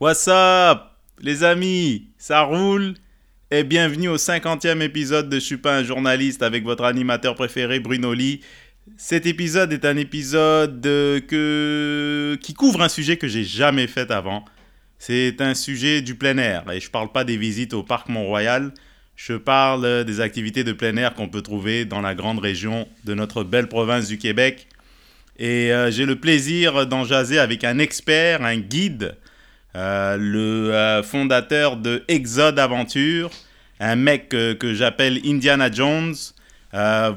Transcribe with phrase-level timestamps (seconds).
[0.00, 0.78] What's up,
[1.20, 2.06] les amis?
[2.18, 2.94] Ça roule?
[3.50, 7.80] Et bienvenue au 50e épisode de Je suis pas un journaliste avec votre animateur préféré
[7.80, 8.40] Bruno Lee.
[8.96, 12.38] Cet épisode est un épisode euh, que...
[12.40, 14.44] qui couvre un sujet que j'ai jamais fait avant.
[15.00, 16.70] C'est un sujet du plein air.
[16.70, 18.72] Et je parle pas des visites au parc Mont-Royal.
[19.16, 23.14] Je parle des activités de plein air qu'on peut trouver dans la grande région de
[23.14, 24.68] notre belle province du Québec.
[25.40, 29.27] Et euh, j'ai le plaisir d'en jaser avec un expert, un guide, euh,
[30.16, 33.30] le euh, fondateur de Exode Aventure,
[33.80, 36.14] un mec que j'appelle Indiana Jones.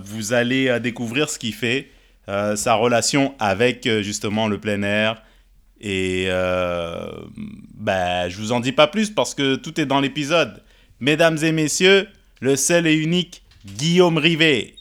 [0.03, 1.89] vous allez découvrir ce qu'il fait,
[2.27, 5.23] sa relation avec justement le plein air.
[5.80, 6.27] Et
[7.73, 10.62] ben, je vous en dis pas plus parce que tout est dans l'épisode.
[11.00, 12.08] Mesdames et messieurs,
[12.41, 14.75] le seul et unique Guillaume Rivet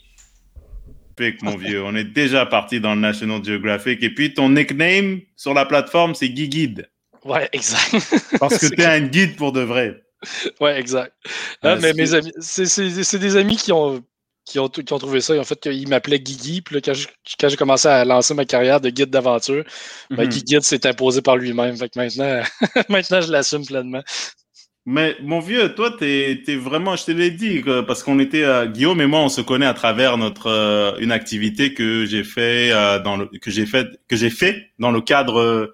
[1.41, 1.83] mon vieux.
[1.83, 4.01] On est déjà parti dans le National Geographic.
[4.03, 6.89] Et puis, ton nickname sur la plateforme, c'est Guy Guide.
[7.25, 7.95] Ouais, exact.
[8.39, 10.01] Parce que tu es un guide pour de vrai.
[10.59, 11.13] Ouais, exact.
[11.63, 14.03] Mais mes amis, c'est des amis qui ont,
[14.45, 15.39] qui ont, qui ont trouvé ça.
[15.39, 16.61] En fait, ils m'appelaient Guigui.
[16.61, 16.81] Puis là,
[17.39, 19.63] quand j'ai commencé à lancer ma carrière de guide d'aventure,
[20.09, 20.61] ben, mhm.
[20.61, 21.75] S'est imposé par lui-même.
[21.77, 22.41] Fait que maintenant,
[22.89, 24.03] maintenant, je l'assume pleinement.
[24.85, 28.65] Mais mon vieux, toi, t'es es vraiment, je te l'ai dit, parce qu'on était, euh,
[28.65, 32.71] Guillaume et moi, on se connaît à travers notre euh, une activité que j'ai fait
[32.71, 35.71] euh, dans le que j'ai fait que j'ai fait dans le cadre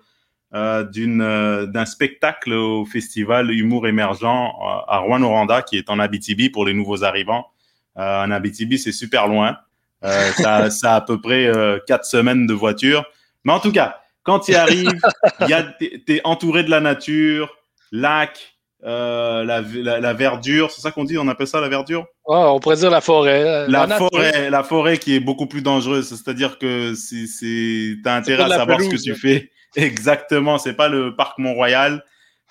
[0.92, 4.54] d'une d'un spectacle au festival Humour émergent
[4.88, 7.48] à Rouen-Oranda, qui est en Abitibi pour les nouveaux arrivants.
[7.96, 9.58] en Abitibi, c'est super loin.
[10.02, 11.52] ça, ça a à peu près
[11.88, 13.06] quatre semaines de voiture.
[13.44, 15.00] Mais en tout cas, quand tu arrives,
[15.40, 15.64] a
[16.06, 17.50] t'es entouré de la nature,
[17.92, 19.62] lac euh, la,
[20.00, 22.06] la, verdure, c'est ça qu'on dit, on appelle ça la verdure?
[22.26, 23.68] On pourrait dire la forêt.
[23.68, 28.50] La, forêt, la forêt qui est beaucoup plus dangereuse, c'est-à-dire que tu as intérêt à
[28.50, 29.50] savoir ce que tu fais.
[29.76, 32.04] Exactement, c'est pas le parc Mont-Royal.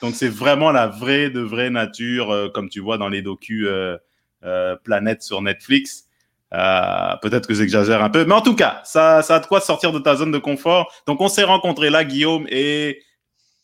[0.03, 3.67] Donc c'est vraiment la vraie de vraie nature, euh, comme tu vois dans les docus
[3.67, 3.97] euh,
[4.45, 6.05] euh Planète sur Netflix.
[6.51, 9.92] Peut-être que j'exagère un peu, mais en tout cas, ça, ça a de quoi sortir
[9.92, 10.92] de ta zone de confort.
[11.07, 13.03] Donc on s'est rencontrés là, Guillaume, et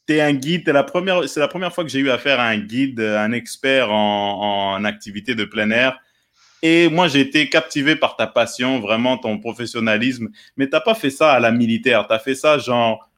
[0.06, 0.64] tu es un guide.
[0.64, 4.84] c'est la première fois que j'ai eu affaire à un guide, un expert en, en
[4.84, 5.98] activité de plein air.
[6.62, 10.28] Et moi, j'ai été captivé par ta passion, vraiment ton professionnalisme.
[10.56, 12.06] Mais t'as pas fait ça à la militaire.
[12.06, 13.10] Tu as fait ça genre,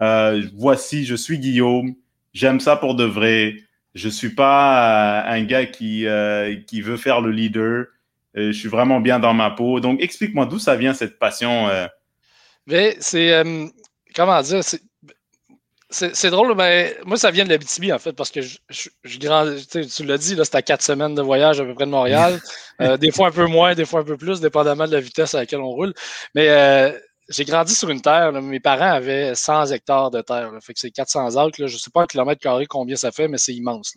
[0.00, 1.94] euh, voici, je suis Guillaume,
[2.32, 3.56] j'aime ça pour de vrai.
[3.94, 7.86] Je suis pas euh, un gars qui, euh, qui veut faire le leader.
[8.34, 9.80] je suis vraiment bien dans ma peau.
[9.80, 11.68] Donc, explique-moi d'où ça vient cette passion.
[12.68, 13.42] Mais c'est,
[14.14, 14.62] comment dire,
[16.30, 20.04] drôle, mais moi, ça vient de l'Abitibi, en fait, parce que je, je, grand, tu
[20.04, 22.40] l'as dit, c'était à quatre semaines de voyage à peu près de Montréal.
[22.80, 25.34] Euh, des fois un peu moins, des fois un peu plus, dépendamment de la vitesse
[25.34, 25.92] à laquelle on roule.
[26.34, 26.90] Mais euh,
[27.32, 28.32] j'ai grandi sur une terre.
[28.32, 30.50] mes parents avaient 100 hectares de terre.
[30.60, 31.56] fait que c'est 400 acres.
[31.56, 33.94] Je ne sais pas en kilomètres carrés combien ça fait, mais c'est immense.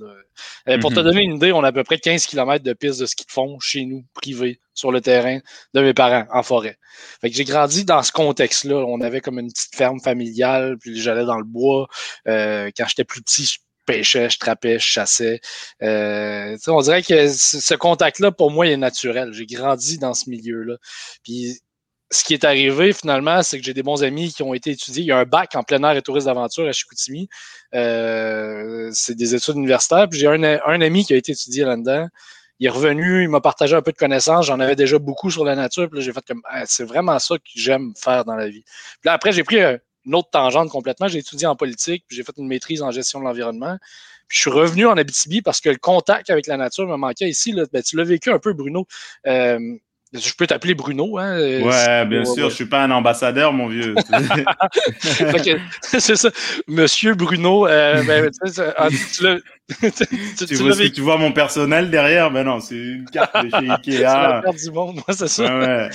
[0.67, 1.05] Euh, pour te mhm.
[1.05, 3.31] donner une idée, on a à peu près 15 km de pistes de ski de
[3.31, 5.39] fond chez nous, privées, sur le terrain
[5.73, 6.77] de mes parents, en forêt.
[7.21, 8.75] Fait que j'ai grandi dans ce contexte-là.
[8.87, 11.87] On avait comme une petite ferme familiale, puis j'allais dans le bois.
[12.27, 15.39] Euh, quand j'étais plus petit, je pêchais, je trappais, je chassais.
[15.81, 19.31] Euh, on dirait que ce contact-là, pour moi, est naturel.
[19.33, 20.75] J'ai grandi dans ce milieu-là.
[21.23, 21.59] Puis
[22.11, 25.03] ce qui est arrivé finalement, c'est que j'ai des bons amis qui ont été étudiés.
[25.03, 27.27] Il y a un bac en plein air et tourisme d'aventure à Chicoutimi.
[27.73, 30.07] Euh, c'est des études universitaires.
[30.09, 32.07] Puis j'ai un, ami qui a été étudié là-dedans.
[32.59, 34.45] Il est revenu, il m'a partagé un peu de connaissances.
[34.45, 35.89] J'en avais déjà beaucoup sur la nature.
[35.89, 38.63] Puis j'ai fait comme ah, c'est vraiment ça que j'aime faire dans la vie.
[38.63, 41.07] Puis là, après, j'ai pris une autre tangente complètement.
[41.07, 43.77] J'ai étudié en politique, puis j'ai fait une maîtrise en gestion de l'environnement.
[44.27, 47.29] Puis je suis revenu en Abitibi parce que le contact avec la nature me manquait
[47.29, 47.53] ici.
[47.73, 48.87] Ben, tu l'as vécu un peu, Bruno.
[49.27, 49.59] Euh,
[50.19, 51.37] je peux t'appeler Bruno, hein?
[51.37, 53.95] Euh, ouais, bien sûr, je suis pas un ambassadeur, mon vieux.
[55.81, 56.29] c'est ça.
[56.67, 58.29] Monsieur Bruno, euh, ben,
[58.77, 59.91] ah, tu,
[60.45, 63.97] tu, vois, tu vois mon personnel derrière, ben non, c'est une carte de chez Ikea.
[63.97, 65.57] c'est la carte du monde, c'est ça.
[65.57, 65.89] Ouais,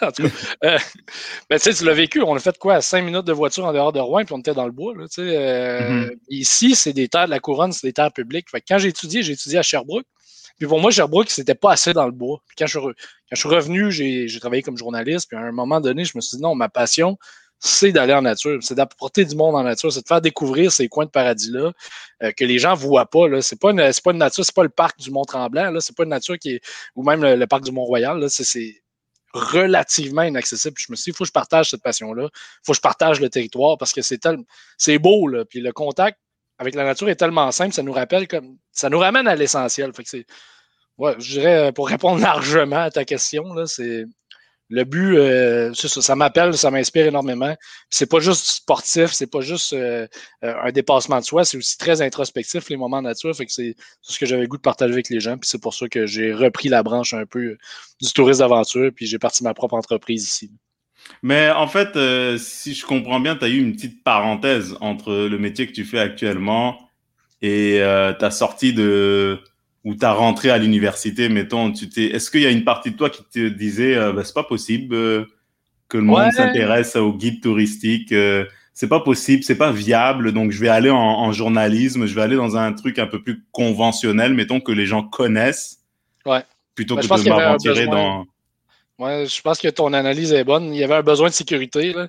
[0.00, 0.28] en tout cas,
[0.64, 0.78] euh,
[1.48, 2.80] ben, tu l'as vécu, on a fait quoi?
[2.80, 4.94] Cinq minutes de voiture en dehors de Rouen, puis on était dans le bois.
[4.96, 6.16] Là, mm-hmm.
[6.28, 8.50] Ici, c'est des terres de la couronne, c'est des terres publiques.
[8.50, 10.06] Fait quand j'ai étudié, j'ai étudié à Sherbrooke.
[10.58, 12.40] Puis pour moi, Sherbrooke, c'était pas assez dans le bois.
[12.46, 12.78] Puis quand je,
[13.34, 15.28] suis revenu, j'ai travaillé comme journaliste.
[15.28, 17.18] Puis à un moment donné, je me suis dit non, ma passion,
[17.64, 20.88] c'est d'aller en nature, c'est d'apporter du monde en nature, c'est de faire découvrir ces
[20.88, 21.72] coins de paradis-là
[22.24, 23.40] euh, que les gens ne voient pas.
[23.40, 26.02] Ce n'est pas, une, pas une nature, c'est pas le parc du Mont-Tremblant, c'est pas
[26.02, 26.60] une nature qui est.
[26.96, 28.28] ou même le, parc du Mont-Royal.
[28.28, 28.82] C'est
[29.32, 30.74] relativement inaccessible.
[30.78, 32.24] je me suis dit, il faut que je partage cette passion-là.
[32.32, 35.28] Il faut que je partage le territoire parce que c'est beau.
[35.48, 36.18] Puis le contact
[36.62, 38.56] avec la nature est tellement simple, ça nous rappelle comme.
[38.70, 39.92] ça nous ramène à l'essentiel.
[39.92, 40.24] Fait
[41.18, 44.04] je dirais, euh, pour répondre largement à ta question, c'est
[44.68, 47.54] le but, euh, ça, m'appelle, ça m'inspire énormément.
[47.90, 50.06] C'est pas juste sportif, c'est pas juste euh,
[50.40, 53.36] un dépassement de soi, c'est aussi très introspectif les moments nature.
[53.36, 55.36] Fait que c'est ce que j'avais goût de partager avec les gens.
[55.42, 57.58] C'est pour ça que j'ai repris la branche un peu
[58.00, 60.50] du tourisme d'aventure, puis j'ai parti ma propre entreprise ici.
[61.22, 61.96] Mais en fait,
[62.38, 65.84] si je comprends bien, tu as eu une petite parenthèse entre le métier que tu
[65.84, 66.78] fais actuellement
[67.42, 67.80] et
[68.18, 69.40] ta sortie de
[69.84, 72.96] ou t'as rentré à l'université, mettons, tu t'es, est-ce qu'il y a une partie de
[72.96, 75.24] toi qui te disait, euh, bah, c'est pas possible euh,
[75.88, 78.44] que le monde s'intéresse aux guides touristiques, euh,
[78.74, 82.36] c'est pas possible, c'est pas viable, donc je vais aller en, journalisme, je vais aller
[82.36, 85.80] dans un truc un peu plus conventionnel, mettons que les gens connaissent,
[86.26, 86.44] ouais.
[86.74, 88.26] plutôt que de m'aventurer dans.
[88.98, 90.74] Ouais, je pense que ton analyse est bonne.
[90.74, 91.92] Il y avait un besoin de sécurité.
[91.92, 92.08] Là.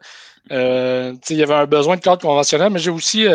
[1.30, 3.28] il y avait un besoin de cadre conventionnel, mais j'ai aussi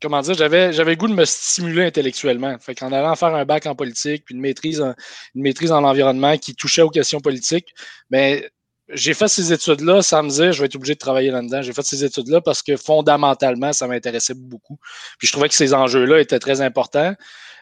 [0.00, 2.56] comment dire, j'avais, j'avais goût de me stimuler intellectuellement.
[2.58, 4.94] Fait qu'en allant faire un bac en politique, puis une maîtrise en,
[5.34, 7.74] une maîtrise en qui touchait aux questions politiques,
[8.10, 8.42] ben,
[8.92, 11.62] j'ai fait ces études-là sans me dire je vais être obligé de travailler là-dedans.
[11.62, 14.78] J'ai fait ces études-là parce que fondamentalement, ça m'intéressait beaucoup.
[15.18, 17.14] Puis je trouvais que ces enjeux-là étaient très importants.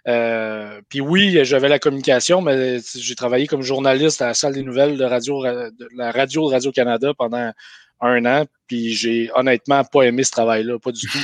[0.09, 4.63] Euh, puis oui, j'avais la communication, mais j'ai travaillé comme journaliste à la salle des
[4.63, 7.53] nouvelles de radio, de la radio Radio-Canada pendant
[8.01, 11.19] un an, puis j'ai honnêtement pas aimé ce travail-là, pas du tout.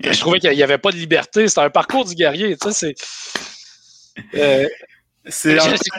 [0.00, 1.46] je trouvais qu'il n'y avait pas de liberté.
[1.46, 2.56] C'était un parcours du guerrier.
[2.56, 4.34] Tu sais, c'est.
[4.34, 4.68] Euh,
[5.26, 5.56] c'est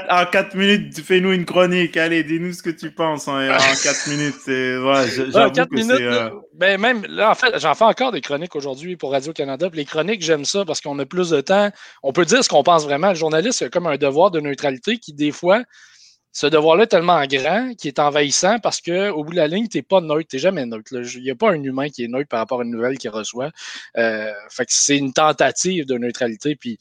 [0.09, 1.95] en, 4 minutes, fais-nous une chronique.
[1.95, 4.35] Allez, dis-nous ce que tu penses en, en 4 minutes.
[4.43, 5.91] C'est, ouais, 4 minutes.
[6.01, 9.69] Euh, ben même là, en fait, j'en fais encore des chroniques aujourd'hui pour Radio-Canada.
[9.73, 11.69] Les chroniques, j'aime ça parce qu'on a plus de temps.
[12.03, 13.09] On peut dire ce qu'on pense vraiment.
[13.09, 15.63] Le journaliste a comme un devoir de neutralité qui, des fois,
[16.33, 19.77] ce devoir-là est tellement grand qu'il est envahissant parce qu'au bout de la ligne, tu
[19.77, 20.91] n'es pas neutre, tu n'es jamais neutre.
[20.91, 23.11] Il n'y a pas un humain qui est neutre par rapport à une nouvelle qu'il
[23.11, 23.51] reçoit.
[23.97, 26.55] Euh, fait que c'est une tentative de neutralité.
[26.55, 26.77] Puis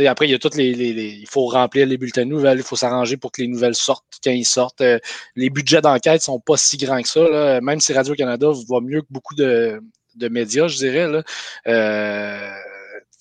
[0.00, 2.76] après, il y a toutes les, Il faut remplir les bulletins de nouvelles, il faut
[2.76, 4.80] s'arranger pour que les nouvelles sortent quand ils sortent.
[4.80, 4.98] Euh,
[5.36, 7.60] les budgets d'enquête sont pas si grands que ça.
[7.60, 9.80] Même si Radio-Canada va mieux que beaucoup de,
[10.30, 11.08] médias, je dirais.
[11.08, 11.22] Là.
[11.68, 12.50] Euh,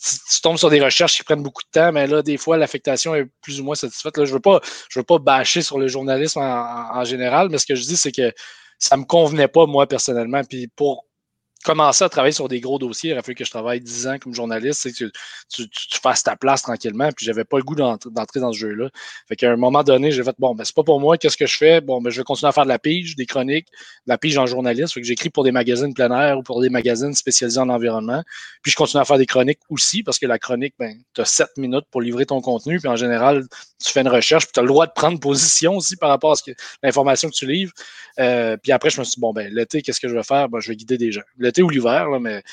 [0.04, 3.16] tu, tombes sur des recherches qui prennent beaucoup de temps, mais là, des fois, l'affectation
[3.16, 4.18] est plus ou moins satisfaite.
[4.18, 4.60] Là, je veux, pas,
[4.90, 8.12] je veux pas bâcher sur le journalisme en, général, mais ce que je dis, c'est
[8.12, 8.34] que
[8.80, 10.42] ça me convenait pas, moi, personnellement.
[10.44, 11.06] Puis pour
[11.64, 14.18] commencer à travailler sur des gros dossiers, il a fallu que je travaille 10 ans
[14.20, 15.12] comme journaliste, c'est que
[15.50, 15.68] tu,
[16.02, 18.90] fasses ta place tranquillement, puis j'avais pas le goût d'entrer dans ce jeu-là.
[19.28, 21.46] Fait qu'à un moment donné, j'ai fait, bon, ben, c'est pas pour moi, qu'est-ce que
[21.46, 21.82] je fais?
[21.82, 24.38] Bon, ben, je vais continuer à faire de la pige, des chroniques, de la pige
[24.38, 24.94] en journaliste.
[24.94, 28.24] Fait que j'écris pour des magazines plein air ou pour des magazines spécialisés en environnement.
[28.62, 31.26] Puis je continue à faire des chroniques aussi, parce que la chronique, ben, tu as
[31.26, 33.46] 7 minutes pour livrer ton contenu, puis en général,
[33.84, 36.34] tu fais une recherche, puis tu as le droit de prendre position aussi par rapport
[36.34, 36.52] à
[36.82, 37.72] l'information que tu livres.
[38.20, 40.50] Euh, puis après, je me suis dit, bon, ben, l'été, qu'est-ce que je vais faire?
[40.50, 41.22] Ben, je vais guider des gens.
[41.54, 42.44] L'été ou l'hiver, mais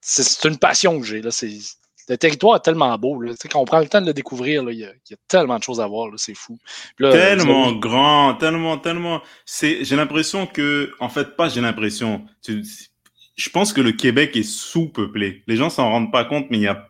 [0.00, 1.20] c'est une passion que j'ai.
[1.20, 3.20] Le territoire est tellement beau.
[3.20, 3.32] Là.
[3.50, 5.86] Quand on prend le temps de le découvrir, il y, a tellement de choses à
[5.88, 6.10] voir.
[6.16, 6.58] C'est fou.
[6.98, 9.20] tellement grand, tellement, tellement.
[9.60, 12.24] J'ai l'impression que, en fait, pas j'ai l'impression.
[12.46, 15.42] Je pense que le Québec est sous-peuplé.
[15.48, 16.88] Les gens s'en rendent pas compte, mais il y a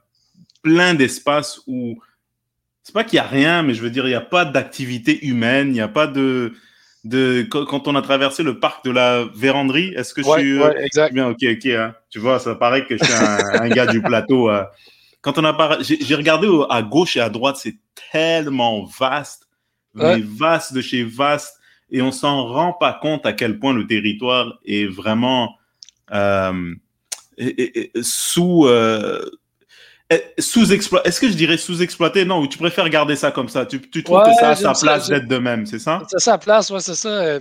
[0.63, 1.99] plein d'espaces où
[2.83, 5.27] c'est pas qu'il y a rien, mais je veux dire, il n'y a pas d'activité
[5.27, 6.53] humaine, il n'y a pas de
[7.07, 9.93] de quand on a traversé le parc de la Véranderie.
[9.97, 11.15] Est-ce que je suis ouais, exact.
[11.15, 11.67] bien Ok, ok.
[11.67, 11.95] Hein.
[12.11, 14.51] Tu vois, ça paraît que je suis un, gars du plateau.
[14.51, 14.65] Euh.
[15.21, 17.77] Quand on a j'ai regardé à gauche et à droite, c'est
[18.13, 19.49] tellement vaste,
[19.95, 21.59] mais vaste de chez vaste,
[21.91, 25.57] et on s'en rend pas compte à quel point le territoire est vraiment
[26.13, 26.75] euh,
[28.03, 29.25] sous euh,
[30.39, 31.09] sous-exploité.
[31.09, 33.67] Est-ce que je dirais sous-exploité Non, ou tu préfères garder ça comme ça?
[33.67, 36.03] Tu, tu trouves que ça a sa place d'être de même, c'est ça?
[36.09, 37.09] C'est sa place, ouais, c'est ça.
[37.09, 37.41] Euh,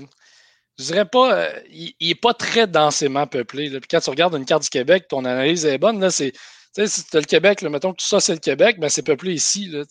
[0.77, 3.69] je dirais pas, euh, il, n'est est pas très densément peuplé.
[3.69, 6.00] Puis quand tu regardes une carte du Québec, ton analyse est bonne.
[6.00, 6.34] Là, c'est
[6.75, 9.03] sais, si tu as le Québec, mettons que tout ça, c'est le Québec, ben, c'est
[9.03, 9.84] peuplé ici, là,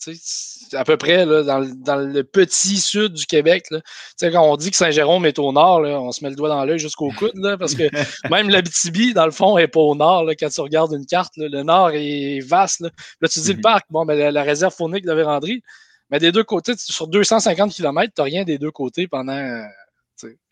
[0.73, 3.65] à peu près là, dans, dans, le petit sud du Québec.
[3.71, 3.81] Là.
[4.21, 6.63] Quand on dit que Saint-Jérôme est au nord, là, on se met le doigt dans
[6.65, 7.83] l'œil jusqu'au coude, là, parce que
[8.29, 10.23] même l'Abitibi, dans le fond, n'est pas au nord.
[10.23, 12.81] Là, quand tu regardes une carte, le nord est vaste.
[12.81, 12.89] Là,
[13.21, 13.61] là tu dis le mhm.
[13.61, 15.61] parc, bon, ben, la, réserve faunique de la Vérandrie,
[16.09, 19.65] mais des deux côtés, sur 250 km, tu n'as rien des deux côtés pendant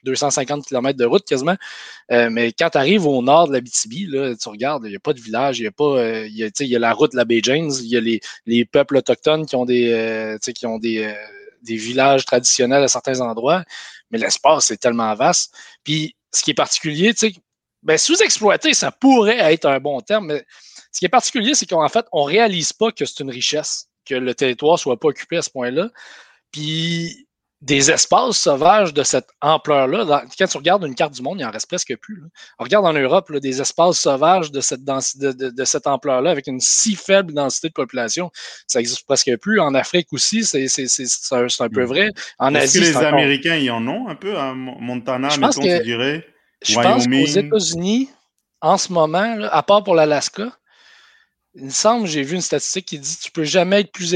[0.04, 1.56] 250 km de route quasiment.
[2.12, 5.00] Euh, mais quand tu arrives au nord de la BTB, tu regardes, il n'y a
[5.00, 5.98] pas de village, il y a pas.
[5.98, 8.98] Euh, il, y a, la route de la baie James, il y a les, peuples
[8.98, 11.14] autochtones qui ont des, euh, qui ont des,
[11.62, 13.64] des villages traditionnels à certains endroits,
[14.12, 15.56] mais l'espace est tellement vaste.
[15.84, 17.14] Puis ce qui est particulier,
[17.84, 20.46] ben, sous-exploité, ça pourrait être un bon terme, mais
[20.92, 23.90] ce qui est particulier, c'est qu'en fait, on ne réalise pas que c'est une richesse,
[24.06, 25.90] que le territoire ne soit pas occupé à ce point-là.
[26.52, 27.28] Puis
[27.64, 30.26] des espaces sauvages de cette ampleur-là.
[30.38, 32.22] Quand tu regardes une carte du monde, il en reste presque plus.
[32.60, 36.96] On regarde en Europe des espaces sauvages de cette, de, cette ampleur-là avec une si
[36.96, 38.32] faible densité de population.
[38.68, 39.62] Ça n'existe presque plus.
[39.62, 41.88] En Afrique aussi, c'est un, un, peu hmm.
[41.88, 42.10] vrai.
[42.38, 45.84] En Est-ce que les Américains y en ont un peu à Montana, je mettons, tu
[45.84, 46.28] dirais?
[46.66, 48.10] Je pense qu'aux États-Unis,
[48.60, 50.52] en ce moment, à part pour l'Alaska,
[51.56, 54.16] il me semble, j'ai vu une statistique qui dit que tu peux jamais être plus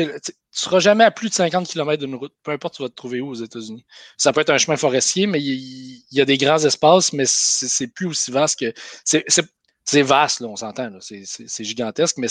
[0.57, 2.95] tu seras jamais à plus de 50 km d'une route, peu importe tu vas te
[2.95, 3.85] trouver où aux États-Unis.
[4.17, 7.87] Ça peut être un chemin forestier, mais il, y a des grands espaces, mais c'est
[7.87, 8.73] plus aussi vaste que.
[9.03, 12.27] C'est vaste, là, on s'entend, c'est gigantesque, mais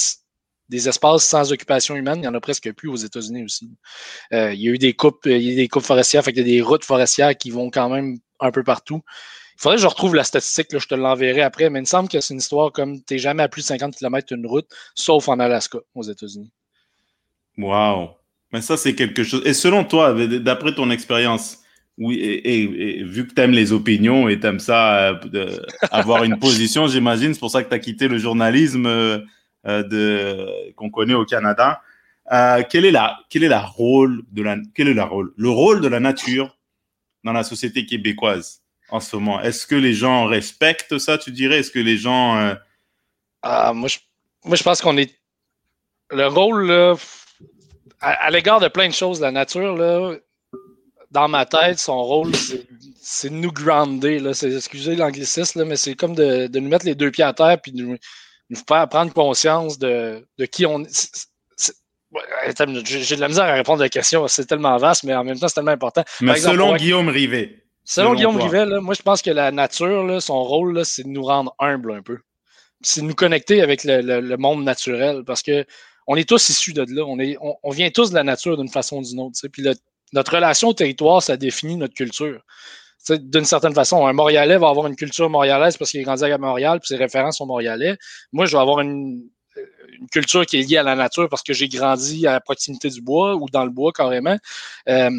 [0.69, 3.71] des espaces sans occupation humaine, il n'y en a presque plus aux États-Unis aussi.
[4.33, 6.39] Euh, il y a eu des coupes, il y a des coupes forestières, fait il
[6.39, 9.03] y a des routes forestières qui vont quand même un peu partout.
[9.55, 11.87] Il faudrait que je retrouve la statistique, là, je te l'enverrai après, mais il me
[11.87, 14.47] semble que c'est une histoire comme tu n'es jamais à plus de 50 km d'une
[14.49, 16.51] route, sauf en Alaska, aux États-Unis.
[17.59, 18.11] Wow.
[18.53, 19.43] Mais ça, c'est quelque chose.
[19.45, 21.63] Et selon toi, d'après ton expérience,
[21.99, 25.59] oui, et, vu que tu aimes les opinions et tu aimes ça, euh,
[25.91, 29.19] avoir une position, j'imagine, c'est pour ça que tu as quitté le journalisme euh,
[29.65, 31.81] de, qu'on connaît au Canada.
[32.33, 35.49] Euh, quel est la, quel est la rôle de la, quel est la rôle, le
[35.49, 36.57] rôle de la nature
[37.25, 39.41] dans la société québécoise en ce moment?
[39.41, 41.61] Est-ce que les gens respectent ça, tu dirais?
[41.61, 42.57] Est-ce que les gens
[43.43, 43.99] ah, moi, je,
[44.45, 45.15] moi, je pense qu'on est
[46.11, 46.95] le rôle là,
[48.01, 50.15] à, l'égard de plein de choses, la nature, là,
[51.11, 52.33] dans ma tête, son rôle,
[53.01, 54.19] c'est de nous grounder.
[54.19, 54.31] Là.
[54.31, 57.83] Excusez l'anglicisme, mais c'est comme de, nous mettre les deux pieds à terre puis de
[57.83, 57.97] nous,
[58.69, 61.29] faire prendre conscience de, qui on est.
[62.85, 65.39] J'ai de la misère à répondre à la question, c'est tellement vaste, mais en même
[65.39, 66.05] temps, c'est tellement important.
[66.21, 67.63] Mais selon Guillaume Rivet.
[67.85, 71.55] Selon, Guillaume Rivet, moi, je pense que la nature, son rôle, c'est de nous rendre
[71.61, 72.19] humbles un peu.
[72.81, 75.23] C'est de nous connecter avec le monde naturel.
[75.25, 75.65] Parce que
[76.07, 77.05] on est tous issus de là.
[77.05, 77.19] On,
[77.63, 79.39] on, vient tous de la nature d'une façon ou d'une autre.
[79.49, 79.65] Puis
[80.13, 82.43] notre relation au territoire, ça définit notre culture.
[83.09, 86.39] D'une certaine façon, un Montréalais va avoir une culture montréalaise parce qu'il est grandi à
[86.39, 87.97] Montréal, puis ses références sont montréalais.
[88.33, 89.29] Moi, je vais avoir une,
[90.13, 93.35] culture qui est liée à la nature parce que j'ai grandi à proximité du bois
[93.37, 94.37] ou dans le bois carrément.
[94.89, 95.11] Euh,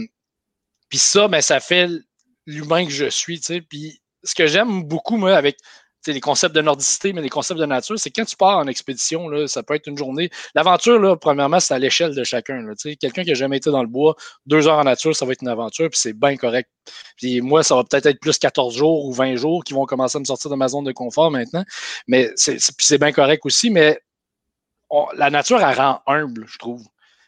[0.89, 1.89] puis ça, ben, ça fait
[2.45, 3.41] l'humain que je suis.
[3.69, 5.57] Puis ce que j'aime beaucoup, moi, avec
[6.13, 9.27] les concepts de nordicité, mais les concepts de nature, c'est quand tu pars en expédition,
[9.27, 10.29] là, ça peut être une journée.
[10.55, 12.65] L'aventure, là, premièrement, c'est à l'échelle de chacun.
[12.99, 15.41] Quelqu'un qui n'a jamais été dans le bois, deux heures en nature, ça va être
[15.41, 16.69] une aventure, puis c'est bien correct.
[17.17, 20.17] Puis moi, ça va peut-être être plus 14 jours ou 20 jours qui vont commencer
[20.17, 21.63] à me sortir de ma zone de confort maintenant.
[22.07, 23.99] Mais c'est bien correct aussi, mais
[25.15, 26.85] la nature, elle rend humble, je trouve.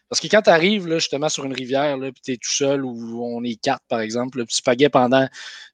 [0.09, 3.23] Parce que quand tu arrives justement sur une rivière, puis tu es tout seul, ou
[3.23, 5.27] on est quatre, par exemple, puis tu pagais pendant,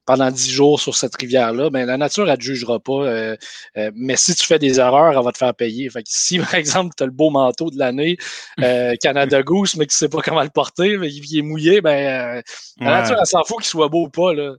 [0.06, 2.92] pendant dix jours sur cette rivière-là, ben, la nature, elle ne te jugera pas.
[2.92, 3.36] Euh,
[3.76, 5.90] euh, mais si tu fais des erreurs, elle va te faire payer.
[5.90, 8.16] Fait que si, par exemple, tu as le beau manteau de l'année,
[8.60, 11.42] euh, Canada Goose, mais que tu ne sais pas comment le porter, mais il est
[11.42, 12.42] mouillé, ben,
[12.78, 14.32] la nature, elle s'en fout qu'il soit beau ou pas.
[14.32, 14.54] Là.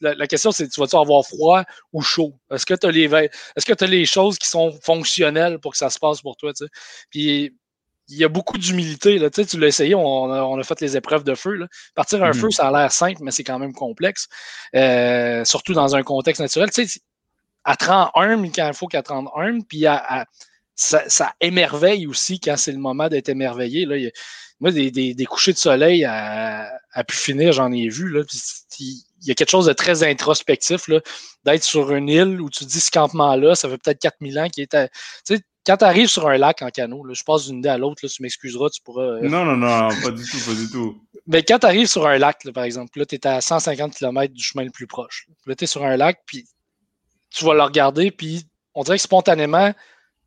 [0.00, 2.34] la, question, c'est tu vas-tu avoir froid ou chaud?
[2.50, 5.78] Est-ce que tu as, les, est-ce que as les choses qui sont fonctionnelles pour que
[5.78, 6.52] ça se passe pour toi?
[7.10, 7.54] Puis
[8.08, 9.18] il y a beaucoup d'humilité.
[9.18, 11.66] Tu, sais, tu l'as essayé, on a, fait les épreuves de feu.
[11.94, 14.28] Partir un feu, ça a l'air simple, mais c'est quand même complexe.
[14.74, 16.70] Euh, surtout dans un contexte naturel.
[16.70, 17.00] Tu sais,
[17.64, 20.26] à 31, quand il faut qu'à 31, puis à,
[20.76, 23.86] ça, émerveille aussi quand c'est le moment d'être émerveillé.
[23.86, 23.96] Là.
[24.60, 28.08] moi, des, des, couchers de soleil à, à pu finir, j'en ai vu.
[28.08, 28.22] Là,
[28.78, 30.88] il y a quelque chose de très introspectif
[31.44, 34.62] d'être sur une île où tu dis ce campement-là, ça fait peut-être 4000 ans qui
[34.62, 34.88] était.
[35.26, 37.76] Tu sais, quand tu arrives sur un lac en canot, je passe d'une idée à
[37.76, 39.02] l'autre, tu m'excuseras, tu pourras.
[39.02, 41.02] Euh, non, non, non, pas du tout, pas du tout.
[41.26, 44.32] Mais quand tu arrives sur un lac, par exemple, là, tu es à 150 km
[44.32, 45.26] du chemin le plus proche.
[45.44, 46.46] Là, tu es sur un lac, puis
[47.30, 49.72] tu vas le regarder, puis on dirait que spontanément,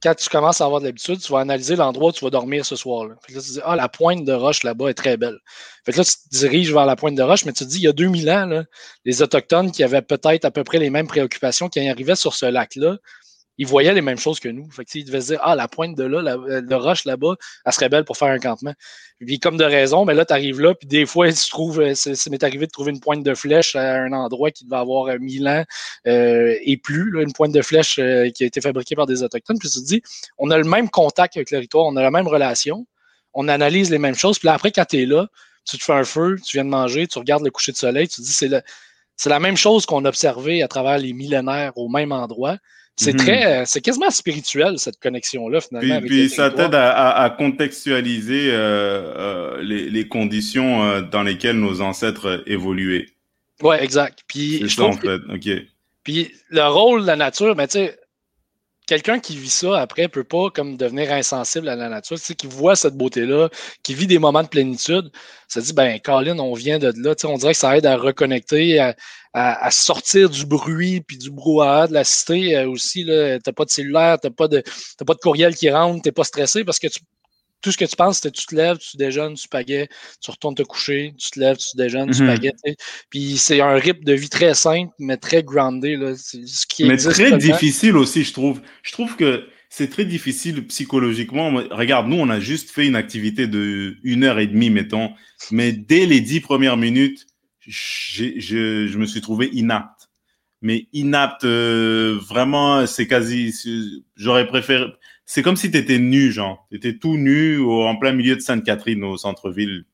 [0.02, 2.66] quand tu commences à avoir de l'habitude, tu vas analyser l'endroit où tu vas dormir
[2.66, 3.16] ce soir-là.
[3.16, 5.38] là, tu te dis, ah, la pointe de roche là-bas est très belle.
[5.86, 7.78] Fait que là, tu te diriges vers la pointe de roche, mais tu te dis,
[7.78, 8.64] il y a 2000 ans, là,
[9.04, 12.46] les Autochtones qui avaient peut-être à peu près les mêmes préoccupations, qui arrivaient sur ce
[12.46, 12.98] lac-là,
[13.60, 14.72] ils voyaient les mêmes choses que nous.
[14.72, 17.36] Fait ils devaient se dire Ah, la pointe de là, la, le roche là-bas,
[17.66, 18.74] elle serait belle pour faire un campement.
[19.20, 22.30] Puis comme de raison, mais là, tu arrives là, puis des fois, trouves, euh, ça
[22.30, 25.48] m'est arrivé de trouver une pointe de flèche à un endroit qui devait avoir 1000
[25.50, 25.66] ans
[26.08, 29.60] euh, et plus, une pointe de flèche euh, qui a été fabriquée par des Autochtones.
[29.60, 30.02] Puis tu te dis,
[30.38, 32.88] on a le même contact avec le territoire, on a la même relation,
[33.34, 34.40] on analyse les mêmes choses.
[34.40, 35.28] Puis là, après, quand tu es là,
[35.66, 38.08] tu te fais un feu, tu viens de manger, tu regardes le coucher de soleil,
[38.08, 38.50] tu te dis, c'est
[39.18, 42.56] c'est la même chose qu'on a observé à travers les millénaires au même endroit.
[43.00, 43.20] C'est mhm.
[43.20, 46.02] très, c'est quasiment spirituel cette connexion-là finalement.
[46.02, 52.44] Puis, puis ça t'aide à, contextualiser euh, euh, les, conditions euh, dans lesquelles nos ancêtres
[52.46, 53.06] évoluaient.
[53.62, 54.20] Ouais, exact.
[54.28, 55.22] Puis je ça, en fait.
[55.34, 55.50] Ok.
[56.04, 58.00] Puis le rôle de la nature, mais ben, tu sais,
[58.86, 62.36] quelqu'un qui vit ça après peut pas comme devenir insensible à la nature, tu sais,
[62.36, 63.48] qui voit cette beauté-là,
[63.82, 65.10] qui vit des moments de plénitude,
[65.48, 67.86] ça dit, ben, Colin, on vient de là, tu sais, on dirait que ça aide
[67.86, 68.96] à reconnecter, à,
[69.70, 73.70] sortir du bruit puis du brouhaha de la cité euh, aussi, là, t'as pas de
[73.70, 74.64] cellulaire, t'as pas de,
[75.06, 77.00] pas de courriel qui rentre, t'es pas stressé parce que tu
[77.62, 79.90] tout ce que tu penses, c'est tu te lèves, tu déjeunes, tu pagaie,
[80.22, 82.28] tu retournes te coucher, tu te lèves, tu déjeunes, tu mhm.
[82.28, 82.54] pagaie.
[83.10, 85.96] Puis c'est un rythme de vie très simple, mais très groundé.
[85.98, 86.16] Là.
[86.16, 88.62] Ce qui mais très difficile aussi, je trouve.
[88.84, 91.52] Je trouve que c'est très difficile psychologiquement.
[91.72, 95.12] Regarde, nous, on a juste fait une activité de une heure et demie, mettons.
[95.52, 97.28] Mais dès les dix premières minutes,
[97.70, 100.10] je, je me suis trouvé inapte.
[100.62, 103.54] Mais inapte, euh, vraiment, c'est quasi.
[104.18, 104.88] J'aurais préféré
[105.30, 106.66] c'est comme si tu étais nu, genre.
[106.72, 109.86] Tu étais tout nu en plein milieu de Sainte-Catherine au centre-ville,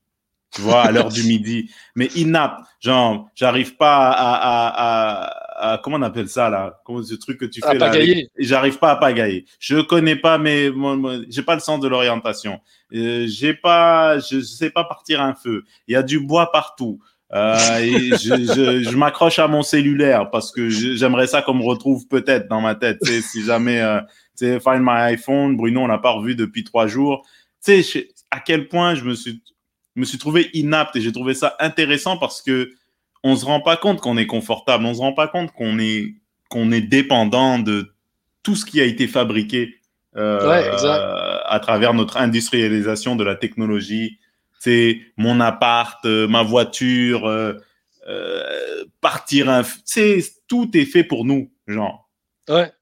[0.50, 1.70] tu vois, à l'heure du midi.
[1.94, 6.80] Mais inapte, genre, j'arrive pas à, à, à, comment on appelle ça, là?
[6.86, 7.92] Comment ce truc que tu fais là?
[8.38, 9.44] J'arrive pas à pagailler.
[9.58, 10.70] Je connais pas, mais
[11.28, 12.58] j'ai pas le sens de l'orientation.
[12.94, 15.64] Euh, j'ai pas, je sais pas partir un feu.
[15.86, 16.98] Il y a du bois partout.
[17.32, 21.64] Euh, et je, je, je m'accroche à mon cellulaire parce que j'aimerais ça qu'on me
[21.64, 24.00] retrouve peut-être dans ma tête, si jamais euh,
[24.36, 27.26] sais, Find My iPhone, Bruno, on l'a pas revu depuis trois jours.
[27.64, 29.42] Tu sais, à quel point je me suis,
[29.96, 32.70] me suis trouvé inapte et j'ai trouvé ça intéressant parce que
[33.24, 36.14] on se rend pas compte qu'on est confortable, on se rend pas compte qu'on est,
[36.48, 37.92] qu'on est dépendant de
[38.42, 39.74] tout ce qui a été fabriqué
[40.16, 44.18] euh, à travers notre industrialisation de la technologie.
[44.66, 47.52] C'est mon appart, euh, ma voiture, euh,
[48.08, 49.62] euh partir, un,
[50.48, 52.10] tout est fait pour nous, genre.
[52.48, 52.72] Ouais.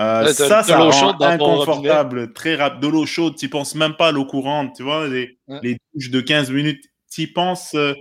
[0.00, 2.80] Euh, ça, ça rend inconfortable, très rapide.
[2.80, 6.08] De l'eau chaude, tu penses même pas à l'eau courante, tu vois, les, les douches
[6.08, 6.82] de 15 minutes,
[7.12, 7.92] tu penses euh,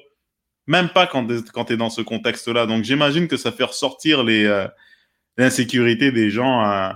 [0.65, 2.65] même pas quand, quand tu es dans ce contexte-là.
[2.65, 4.67] Donc j'imagine que ça fait ressortir les,
[5.37, 6.93] insécurités des gens.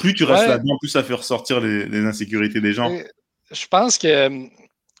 [0.00, 2.90] plus tu restes là-dedans, plus ça fait ressortir les, les insécurités des gens.
[3.52, 4.48] Je pense que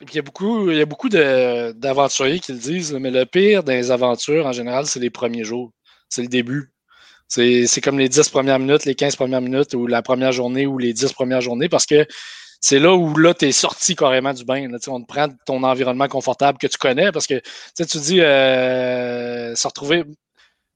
[0.00, 3.62] il y a beaucoup, il y a beaucoup d'aventuriers qui le disent, mais le pire
[3.62, 5.72] des aventures, en général, c'est les premiers jours.
[6.08, 6.72] C'est le début.
[7.28, 10.78] C'est comme les 10 premières minutes, les 15 premières minutes, ou la première journée, ou
[10.78, 12.06] les 10 premières journées, parce que
[12.60, 14.68] c'est là où là, tu es sorti carrément du bain.
[14.68, 17.40] Là, on te prend ton environnement confortable que tu connais, parce que
[17.76, 20.04] tu dis euh, se retrouver.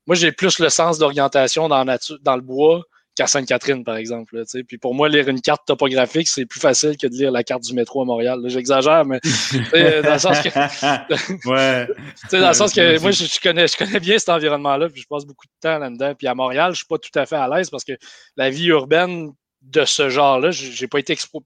[0.07, 2.83] Moi, j'ai plus le sens d'orientation dans, dans le bois
[3.15, 4.37] qu'à Sainte-Catherine, par exemple.
[4.37, 7.45] Là, puis pour moi, lire une carte topographique, c'est plus facile que de lire la
[7.45, 8.41] carte du métro à Montréal.
[8.47, 9.21] J'exagère, mais
[10.03, 11.49] dans le sens que.
[11.49, 11.87] ouais.
[12.33, 15.25] dans le sens que moi, je, connais, je connais bien cet environnement-là, puis je passe
[15.25, 16.15] beaucoup de temps là-dedans.
[16.15, 17.93] Puis à Montréal, je suis pas tout à fait à l'aise parce que
[18.37, 21.43] la vie urbaine de ce genre-là, j'ai pas été expo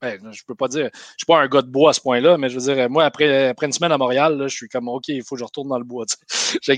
[0.00, 2.38] ben, je peux pas dire, je suis pas un gars de bois à ce point-là,
[2.38, 5.08] mais je veux dire, moi, après, après une semaine à Montréal, je suis comme, OK,
[5.08, 6.06] il faut que je retourne dans le bois.
[6.68, 6.76] Ouais,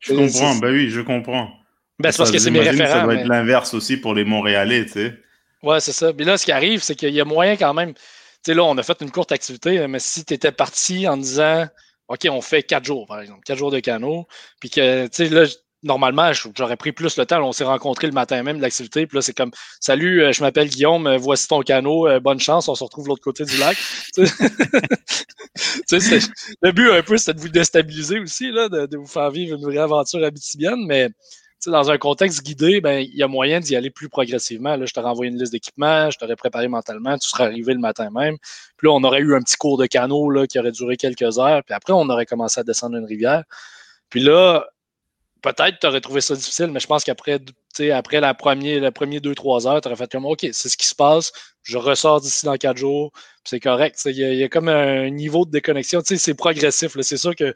[0.00, 1.50] je comprends, ben oui, je comprends.
[1.98, 2.92] Ben, c'est parce que c'est mes référents.
[2.92, 5.18] Ça doit être l'inverse aussi pour les Montréalais, tu sais.
[5.62, 6.12] Ouais, c'est ça.
[6.16, 7.94] Mais là, ce qui arrive, c'est qu'il y a moyen quand même.
[7.94, 8.00] Tu
[8.44, 11.66] sais, là, on a fait une courte activité, mais si tu étais parti en disant,
[12.08, 14.26] OK, on fait quatre jours, par exemple, quatre jours de canot,
[14.60, 15.46] puis que, tu sais, là,
[15.82, 17.42] normalement, j'aurais pris plus le temps.
[17.42, 19.06] on s'est rencontrés le matin même de l'activité.
[19.06, 22.40] Puis là, c'est comme Salut, euh, je m'appelle Guillaume, euh, voici ton canot, euh, bonne
[22.40, 23.76] chance, on se retrouve de l'autre côté du lac.
[26.62, 29.56] le but un peu, c'était de vous déstabiliser aussi, là, de, de, vous faire vivre
[29.56, 31.08] une vraie aventure habitibienne, mais
[31.70, 34.76] dans un contexte guidé, ben, il y a moyen d'y aller plus progressivement.
[34.76, 37.80] Là, je t'aurais envoyé une liste d'équipements, je t'aurais préparé mentalement, tu serais arrivé le
[37.80, 38.36] matin même.
[38.76, 41.38] Puis là, on aurait eu un petit cours de canot là, qui aurait duré quelques
[41.38, 41.62] heures.
[41.64, 43.44] Puis après, on aurait commencé à descendre une rivière.
[44.10, 44.66] Puis là,
[45.42, 47.40] peut-être tu aurais trouvé ça difficile, mais je pense qu'après
[47.92, 50.76] après la première, le premier deux, trois heures, tu aurais fait comme OK, c'est ce
[50.76, 51.30] qui se passe,
[51.62, 53.12] je ressors d'ici dans quatre jours,
[53.44, 54.00] c'est correct.
[54.06, 56.00] Il y, a comme un niveau de déconnexion.
[56.04, 56.96] C'est progressif.
[57.00, 57.52] C'est sûr que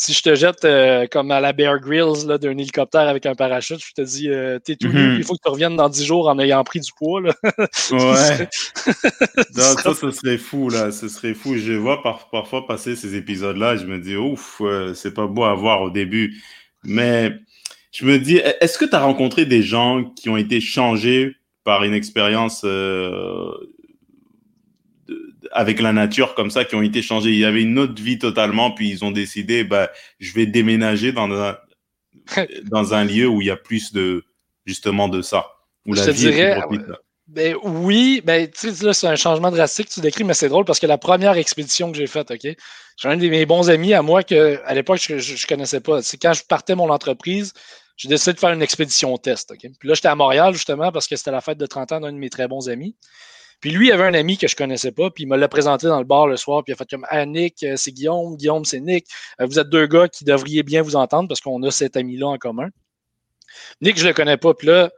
[0.00, 3.80] si je te jette euh, comme à la Bear Grylls d'un hélicoptère avec un parachute,
[3.84, 5.16] je te dis euh, t'es tout nu, mhm.
[5.18, 7.20] il faut que tu reviennes dans 10 jours en ayant pris du poids.
[7.20, 7.34] Là.
[7.42, 8.48] ouais.
[9.52, 10.92] ça, ce serait fou, là.
[10.92, 11.56] Ce serait fou.
[11.56, 14.62] Je vois parfois passer ces épisodes-là, je me dis ouf,
[14.94, 16.40] c'est pas beau à voir au début.
[16.84, 17.34] Mais
[17.90, 21.34] je me dis, est-ce que tu as rencontré des gens qui ont été changés
[21.64, 23.50] par une expérience euh,
[25.52, 27.30] avec la nature comme ça qui ont été changés.
[27.30, 31.12] Il y avait une autre vie totalement, puis ils ont décidé, bah, je vais déménager
[31.12, 31.56] dans un,
[32.64, 34.24] dans un lieu où il y a plus de,
[34.66, 35.46] justement, de ça.
[35.86, 36.60] Où la vie dirais,
[37.28, 40.64] ben, oui, ben, tu sais, là, c'est un changement drastique, tu décris, mais c'est drôle
[40.64, 43.92] parce que la première expédition que j'ai faite, OK, j'ai un de mes bons amis
[43.92, 46.00] à moi que, à l'époque, je, je, connaissais pas.
[46.00, 47.52] C'est quand je partais mon entreprise,
[47.98, 49.58] j'ai décidé de faire une expédition test, OK.
[49.78, 52.12] Puis là, j'étais à Montréal, justement, parce que c'était la fête de 30 ans d'un
[52.12, 52.96] de mes très bons amis.
[53.60, 55.88] Puis lui, il avait un ami que je connaissais pas, puis il me l'a présenté
[55.88, 58.36] dans le bar le soir, puis il a fait comme Ah, Nick, euh, c'est Guillaume,
[58.36, 59.06] Guillaume, c'est Nick.
[59.40, 62.28] Euh, vous êtes deux gars qui devriez bien vous entendre parce qu'on a cet ami-là
[62.28, 62.68] en commun.
[63.80, 64.90] Nick, je le connais pas, puis là,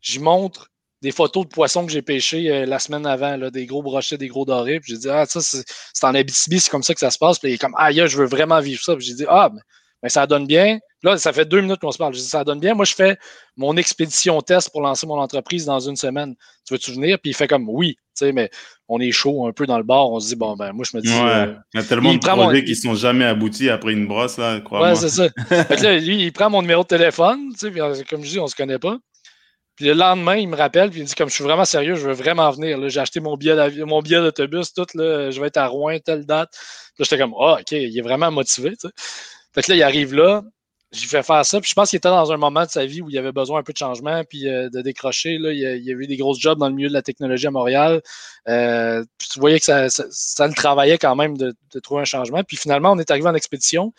[0.00, 0.70] j'y montre
[1.02, 4.16] des photos de poissons que j'ai pêchés euh, la semaine avant, là, des gros brochets,
[4.16, 4.80] des gros dorés.
[4.80, 7.38] Puis j'ai dit, ah, ça, c'est en Abitibi, c'est comme ça que ça se passe.
[7.38, 8.96] Puis il est comme, ah, je veux vraiment vivre ça.
[8.96, 9.60] Puis j'ai dit, ah, mais,
[10.08, 10.78] ça donne bien.
[11.02, 12.14] Là, ça fait deux minutes qu'on se parle.
[12.14, 12.74] J'ai dit, ça donne bien.
[12.74, 13.18] Moi, je fais
[13.56, 16.34] mon expédition test pour lancer mon entreprise dans une semaine.
[16.66, 17.18] Tu veux-tu venir?
[17.18, 18.50] Puis il fait comme, oui, tu sais, mais
[18.88, 20.10] on est chaud un peu dans le bar.
[20.10, 21.12] On se dit, bon, ben, moi, je me dis.
[21.12, 24.38] Euh, il y a tellement de projets qui ne sont jamais aboutis après une brosse,
[24.38, 24.90] là, crois-moi.
[24.90, 25.28] Ouais, c'est ça.
[25.82, 28.38] là, lui, il prend mon numéro de téléphone, tu sais, puis, euh, comme je dis,
[28.38, 28.96] on se connaît pas.
[29.76, 31.96] Puis le lendemain, il me rappelle, puis il me dit comme je suis vraiment sérieux,
[31.96, 32.88] je veux vraiment venir.
[32.88, 36.24] J'ai acheté mon billet mon billet d'autobus, tout, là, je vais être à Rouen, telle
[36.24, 36.50] date.
[36.96, 38.70] Là, j'étais comme Ah, OK, il est vraiment motivé.
[38.70, 38.94] Tu sais.
[39.54, 40.42] Fait que là, il arrive là,
[40.94, 41.60] j'ai fait faire ça.
[41.60, 43.60] Puis je pense qu'il était dans un moment de sa vie où il avait besoin
[43.60, 45.38] un peu de changement, puis euh, de décrocher.
[45.38, 45.52] Là.
[45.52, 47.46] Il, y a, il avait eu des grosses jobs dans le milieu de la technologie
[47.46, 48.02] à Montréal.
[48.48, 52.42] Euh, puis tu voyais que ça, le travaillait quand même de, de, trouver un changement.
[52.44, 53.92] Puis finalement, on est arrivé en expédition.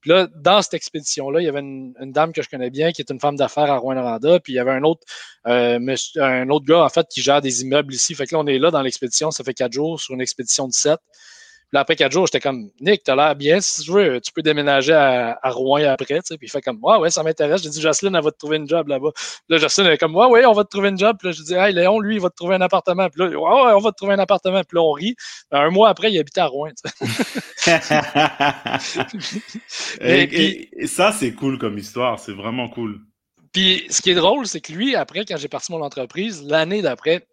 [0.00, 3.00] Puis là, dans cette expédition-là, il y avait une, dame que je connais bien qui
[3.02, 4.40] est une femme d'affaires à Rouen-Noranda.
[4.40, 5.02] Puis il y avait un autre,
[5.46, 5.78] euh,
[6.16, 8.14] un autre gars, en fait, qui gère des immeubles ici.
[8.14, 9.30] Fait que là, on est là dans l'expédition.
[9.30, 10.98] Ça fait quatre jours sur une expédition de sept.
[11.72, 13.58] Puis après quatre jours, j'étais comme, Nick, t'as l'air bien.
[13.62, 16.16] Si tu veux, tu peux déménager à, Rouen après.
[16.16, 16.36] Tu sais.
[16.36, 17.62] Puis il fait comme, ouais, ouais, ça m'intéresse.
[17.62, 19.08] J'ai dit, Jocelyne, elle va te trouver une job là-bas.
[19.48, 21.16] Là, Jocelyne, elle est comme, ouais, ouais, on va te trouver une job.
[21.18, 23.08] Puis là, je dis, hey, Léon, lui, il va te trouver un appartement.
[23.08, 24.62] Puis là, ouais, ouais, on va te trouver un appartement.
[24.64, 25.16] Puis là, on rit.
[25.50, 26.72] Un mois après, il habitait à Rouen.
[30.02, 32.18] et, ça, c'est cool comme histoire.
[32.18, 33.00] C'est vraiment cool.
[33.50, 36.82] Puis ce qui est drôle, c'est que lui, après, quand j'ai parti mon entreprise, l'année
[36.82, 37.26] d'après,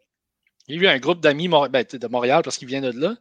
[0.70, 3.16] il y a eu un groupe d'amis ben, de Montréal parce qu'il vient de là.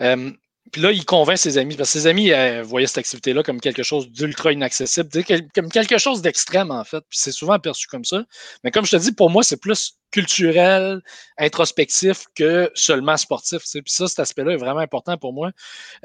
[0.00, 0.30] Euh,
[0.72, 3.60] puis là, il convainc ses amis, parce que ses amis euh, voyaient cette activité-là comme
[3.60, 5.08] quelque chose d'ultra inaccessible,
[5.54, 7.00] comme quelque chose d'extrême, en fait.
[7.08, 8.24] Puis c'est souvent perçu comme ça.
[8.62, 11.02] Mais comme je te dis, pour moi, c'est plus culturel,
[11.38, 13.62] introspectif que seulement sportif.
[13.70, 15.50] Puis ça, cet aspect-là est vraiment important pour moi.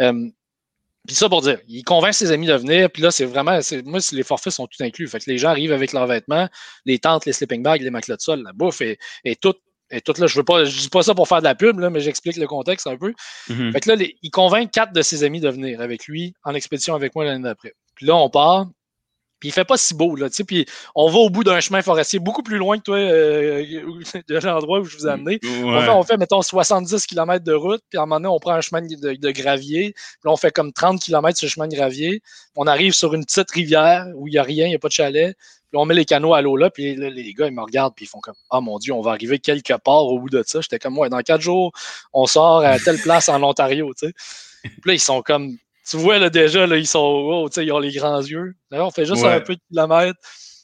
[0.01, 0.29] Euh,
[1.07, 3.99] puis ça pour dire, il convainc ses amis de venir, puis là, c'est vraiment, moi,
[4.11, 5.07] les forfaits sont tout inclus.
[5.07, 6.49] Fait que les gens arrivent avec leurs vêtements,
[6.85, 9.55] les tentes, les sleeping bags, les matelas de sol, la bouffe et, et tout
[9.91, 11.79] et tout là, je veux pas, je dis pas ça pour faire de la pub,
[11.79, 13.13] là, mais j'explique le contexte un peu.
[13.49, 13.71] Mm-hmm.
[13.71, 16.95] Fait que là, il convainc quatre de ses amis de venir avec lui en expédition
[16.95, 17.73] avec moi l'année d'après.
[17.95, 18.67] Puis là, on part.
[19.39, 20.43] Puis il fait pas si beau, là, tu sais.
[20.43, 23.63] Puis on va au bout d'un chemin forestier beaucoup plus loin que toi, euh,
[24.27, 25.39] de l'endroit où je vous ai amené.
[25.63, 27.81] On, fait, on, fait, mettons, 70 km de route.
[27.89, 29.93] Puis à un moment donné, on prend un chemin de, gravier.
[29.93, 32.21] Puis là, on fait comme 30 km sur le chemin de gravier.
[32.57, 34.89] On arrive sur une petite rivière où il n'y a rien, il n'y a pas
[34.89, 35.37] de chalet.
[35.71, 38.05] Puis on met les canaux à l'eau là, puis les gars, ils me regardent, puis
[38.05, 40.61] ils font comme Ah mon Dieu, on va arriver quelque part au bout de ça.
[40.61, 41.71] J'étais comme Ouais, dans quatre jours,
[42.11, 44.13] on sort à telle place en Ontario, tu sais.
[44.63, 47.65] Puis là, ils sont comme Tu vois là déjà, là, ils sont oh, tu sais,
[47.65, 48.55] ils ont les grands yeux.
[48.71, 50.19] Là, on fait juste un peu de kilomètres.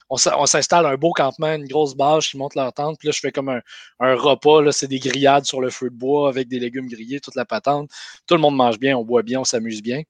[0.09, 2.97] On s'installe un beau campement, une grosse bâche, ils montent leur tente.
[2.99, 3.61] Puis là, je fais comme un,
[3.99, 4.61] un repas.
[4.61, 7.45] Là, c'est des grillades sur le feu de bois avec des légumes grillés, toute la
[7.45, 7.89] patente.
[8.27, 10.03] Tout le monde mange bien, on boit bien, on s'amuse bien.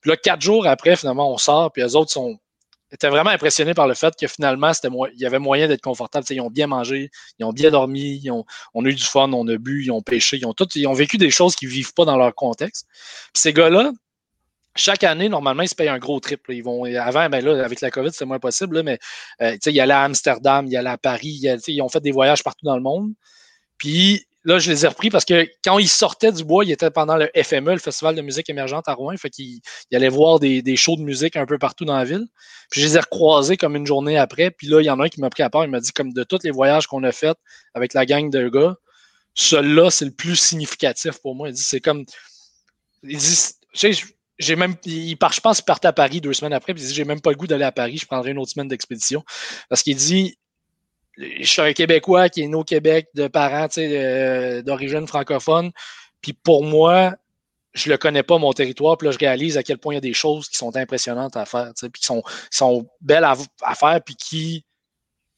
[0.00, 2.38] Puis là, quatre jours après, finalement, on sort, puis les autres sont
[2.92, 6.26] était vraiment impressionné par le fait que finalement, il y avait moyen d'être confortable.
[6.30, 9.32] ils ont bien mangé, ils ont bien dormi, ils ont, on a eu du fun,
[9.32, 11.68] on a bu, ils ont pêché, ils ont tout, ils ont vécu des choses qu'ils
[11.68, 12.86] ne vivent pas dans leur contexte.
[13.32, 13.92] Puis ces gars-là,
[14.76, 16.42] chaque année, normalement, ils se payent un gros trip.
[16.48, 18.98] Ils vont, avant, ben là, avec la COVID, c'était moins possible, mais
[19.40, 22.64] euh, ils allaient à Amsterdam, ils allaient à Paris, ils ont fait des voyages partout
[22.64, 23.12] dans le monde.
[23.78, 26.90] Puis là, je les ai repris parce que quand ils sortaient du bois, ils étaient
[26.90, 29.16] pendant le FME, le Festival de musique émergente à Rouen.
[29.16, 29.60] Fait qu'ils
[29.92, 32.26] allaient voir des, des, shows de musique un peu partout dans la ville.
[32.70, 34.50] Puis je les ai recroisés comme une journée après.
[34.50, 35.64] Puis là, il y en a un qui m'a pris à part.
[35.64, 37.36] Il m'a dit, comme de tous les voyages qu'on a fait
[37.74, 38.76] avec la gang de gars,
[39.34, 41.48] celui-là, c'est le plus significatif pour moi.
[41.48, 42.04] Il dit, c'est comme.
[43.04, 43.52] Il dit,
[44.38, 46.86] j'ai même, il part, je pense qu'il partait à Paris deux semaines après, puis il
[46.86, 49.24] dit J'ai même pas le goût d'aller à Paris, je prendrai une autre semaine d'expédition.
[49.68, 50.36] Parce qu'il dit
[51.18, 53.68] je suis un Québécois qui est né au Québec de parents
[54.64, 55.70] d'origine francophone.
[56.20, 57.14] Puis pour moi,
[57.74, 58.96] je le connais pas, mon territoire.
[58.96, 61.36] Puis là, je réalise à quel point il y a des choses qui sont impressionnantes
[61.36, 64.64] à faire, puis qui sont, sont belles à, faire, puis qui,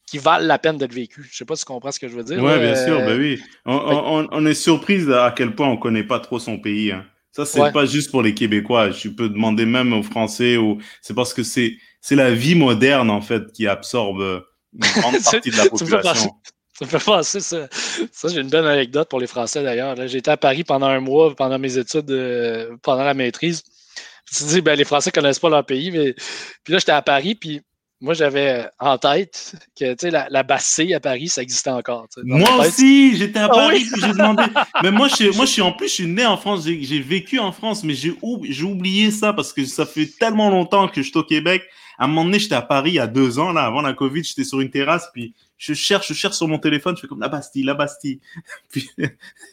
[0.07, 1.27] qui valent la peine d'être vécues.
[1.29, 2.41] Je sais pas si tu comprends ce que je veux dire.
[2.41, 3.41] Oui, bien sûr, ben oui.
[3.65, 6.91] On, est surprise à quel point on connaît pas trop son pays.
[6.91, 7.05] Hein.
[7.31, 8.91] Ça, c'est pas juste pour les Québécois.
[8.91, 11.77] Je peux demander même aux Français ou c'est parce que c'est
[12.11, 16.31] la vie moderne, en fait, qui absorbe une grande partie de la population.
[16.77, 17.67] Ça me fait penser, ça.
[18.11, 19.95] Ça, j'ai une bonne anecdote pour les Français d'ailleurs.
[20.07, 23.63] J'étais à Paris pendant un mois, pendant mes études, euh, pendant la maîtrise.
[24.27, 26.13] Tu te dis, ben, les Français connaissent pas leur pays, mais.
[26.63, 27.61] Puis là, j'étais à Paris, puis
[28.01, 32.07] moi, j'avais en tête que la, la Bastille à Paris, ça existait encore.
[32.23, 34.43] Moi aussi, j'étais à ah Paris, puis j'ai demandé.
[34.83, 37.39] mais moi je, moi, je suis en plus, je suis né en France, j'ai vécu
[37.39, 41.17] en France, mais j'ai oublié ça parce que ça fait tellement longtemps que je suis
[41.17, 41.63] au Québec.
[41.97, 43.93] À un moment donné, j'étais à Paris il y a deux ans, là, avant la
[43.93, 47.07] Covid, j'étais sur une terrasse, puis je cherche, je cherche sur mon téléphone, je fais
[47.07, 48.19] comme la Bastille, la Bastille.
[48.69, 49.07] Puis et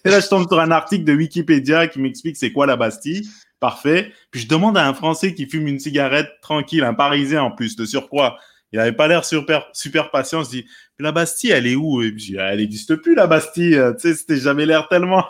[0.04, 3.28] là, je tombe sur un article de Wikipédia qui m'explique c'est quoi la Bastille.
[3.62, 4.12] Parfait.
[4.32, 7.76] Puis je demande à un Français qui fume une cigarette tranquille, un Parisien en plus,
[7.76, 8.36] de surcroît,
[8.72, 10.42] Il avait pas l'air super, super patient.
[10.42, 10.66] Se dit,
[10.98, 12.02] la Bastille, elle est où?
[12.02, 13.80] Et puis, elle n'existe plus, la Bastille.
[14.00, 15.24] Tu sais, c'était jamais l'air tellement.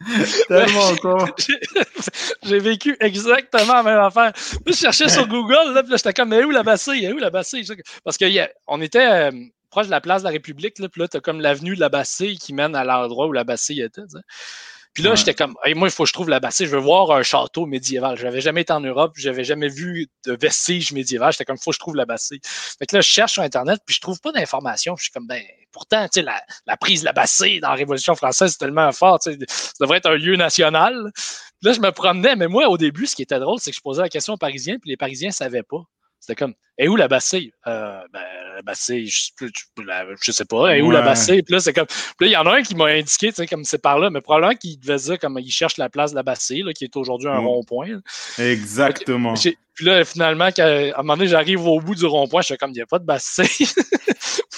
[0.48, 1.28] tellement encore.
[2.42, 4.32] J'ai vécu exactement la même affaire.
[4.66, 7.12] je cherchais sur Google, là, puis j'étais comme, mais où la Bastille?
[7.12, 7.64] Où la Bastille?
[8.02, 9.30] Parce qu'on était euh,
[9.70, 11.88] proche de la place de la République, là, puis là, t'as comme l'avenue de la
[11.88, 14.02] Bastille qui mène à l'endroit où la Bastille était.
[14.96, 17.10] Puis là, j'étais comme, moi, il faut que je trouve la Bastille, je veux voir
[17.10, 18.16] un château médiéval.
[18.16, 21.32] Je n'avais jamais été en Europe, je n'avais jamais vu de vestiges médiéval.
[21.32, 22.40] J'étais comme, il faut que je trouve la Bastille.
[22.42, 24.96] Fait que là, je cherche sur Internet, puis je trouve pas d'informations.
[24.96, 27.74] Je suis comme, ben, pourtant, tu sais, la, la, prise de la Bastille dans la
[27.74, 31.12] Révolution française, c'est tellement fort, tu sais, ça devrait être un lieu national.
[31.14, 33.76] Puis là, je me promenais, mais moi, au début, ce qui était drôle, c'est que
[33.76, 35.82] je posais la question aux Parisiens, puis les Parisiens ne savaient pas.
[36.20, 37.52] C'était comme, et où la Bastille?
[37.66, 38.20] Euh, ben,
[38.54, 39.46] la Bastille, je,
[40.22, 40.76] je, sais pas.
[40.76, 41.42] Et où la Bastille?
[41.42, 41.86] Puis là, c'est comme.
[41.86, 43.98] Puis là, il y en a un qui m'a indiqué, tu sais, comme c'est par
[43.98, 46.72] là, mais probablement qu'il devait dire comme il cherche la place de la Bastille, là,
[46.74, 47.46] qui est aujourd'hui un mm.
[47.46, 48.00] rond-point.
[48.38, 49.34] Exactement.
[49.74, 52.70] Puis là, finalement, à un moment donné, j'arrive au bout du rond-point, je suis comme,
[52.70, 53.46] il n'y a pas de Bastille.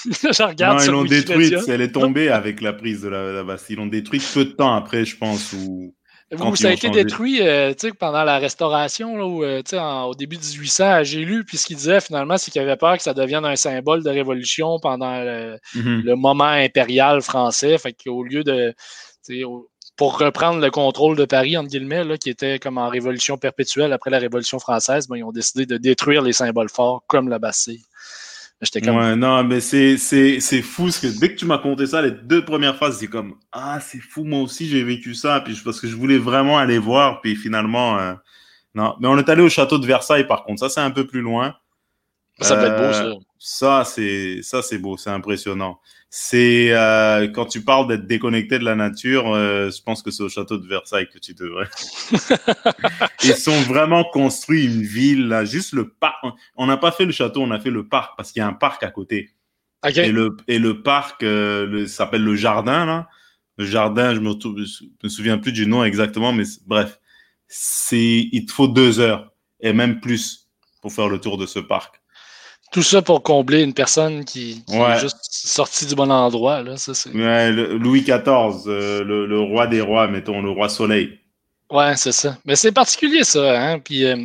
[0.04, 0.78] je regarde.
[0.78, 1.54] Non, ils l'ont détruite.
[1.68, 3.76] Elle est tombée avec la prise de la, la Bastille.
[3.76, 5.52] Ils l'ont détruite peu de temps après, je pense.
[5.52, 5.94] Ou...
[6.30, 11.24] Vous, ça a été détruit euh, pendant la restauration, là, euh, au début 1800, j'ai
[11.24, 14.04] lu, puis ce qu'il disait finalement, c'est qu'il avait peur que ça devienne un symbole
[14.04, 16.14] de révolution pendant le, mm-hmm.
[16.16, 17.78] moment impérial français.
[17.78, 18.74] Fait qu'au lieu de.
[19.96, 23.92] Pour reprendre le contrôle de Paris, entre guillemets, là, qui était comme en révolution perpétuelle
[23.92, 27.40] après la Révolution française, ben, ils ont décidé de détruire les symboles forts comme la
[27.40, 27.82] Bastille.
[28.98, 32.02] Ouais, non, mais c'est, c'est, c'est fou, ce que dès que tu m'as conté ça,
[32.02, 35.56] les deux premières phrases, c'est comme, ah, c'est fou, moi aussi, j'ai vécu ça, puis
[35.64, 38.14] parce que je voulais vraiment aller voir, puis finalement, euh,
[38.74, 38.96] non.
[39.00, 41.20] Mais on est allé au château de Versailles, par contre, ça, c'est un peu plus
[41.20, 41.54] loin.
[42.40, 43.12] Ça peut être beau, ça.
[43.38, 48.64] Ça, c'est, ça, c'est beau, c'est impressionnant c'est euh, quand tu parles d'être déconnecté de
[48.64, 51.68] la nature, euh, je pense que c'est au château de Versailles que tu devrais.
[53.24, 56.24] Ils sont vraiment construits une ville là, juste le parc.
[56.56, 58.46] On n'a pas fait le château, on a fait le parc parce qu'il y a
[58.46, 59.34] un parc à côté.
[59.86, 63.08] Et le et le parc euh, s'appelle le jardin là.
[63.58, 64.34] Le jardin, je me,
[65.02, 67.00] me souviens plus du nom exactement, mais bref,
[67.48, 70.48] c'est il te faut deux heures et même plus
[70.80, 72.00] pour faire le tour de ce parc.
[72.70, 76.62] Tout ça pour combler une personne qui, est juste sortie du bon endroit.
[76.62, 76.76] Là.
[76.76, 81.18] Ça, ouais, Louis XIV, euh, le, roi des rois, mettons, le roi soleil.
[81.70, 82.36] Ouais, c'est ça.
[82.44, 83.60] Mais c'est particulier, ça.
[83.60, 83.78] Hein?
[83.78, 84.16] Puis, euh,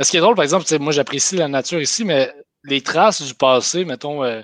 [0.00, 2.32] ce qui est drôle, par exemple, moi, j'apprécie la nature ici, mais
[2.64, 4.40] les traces du passé, mettons, euh,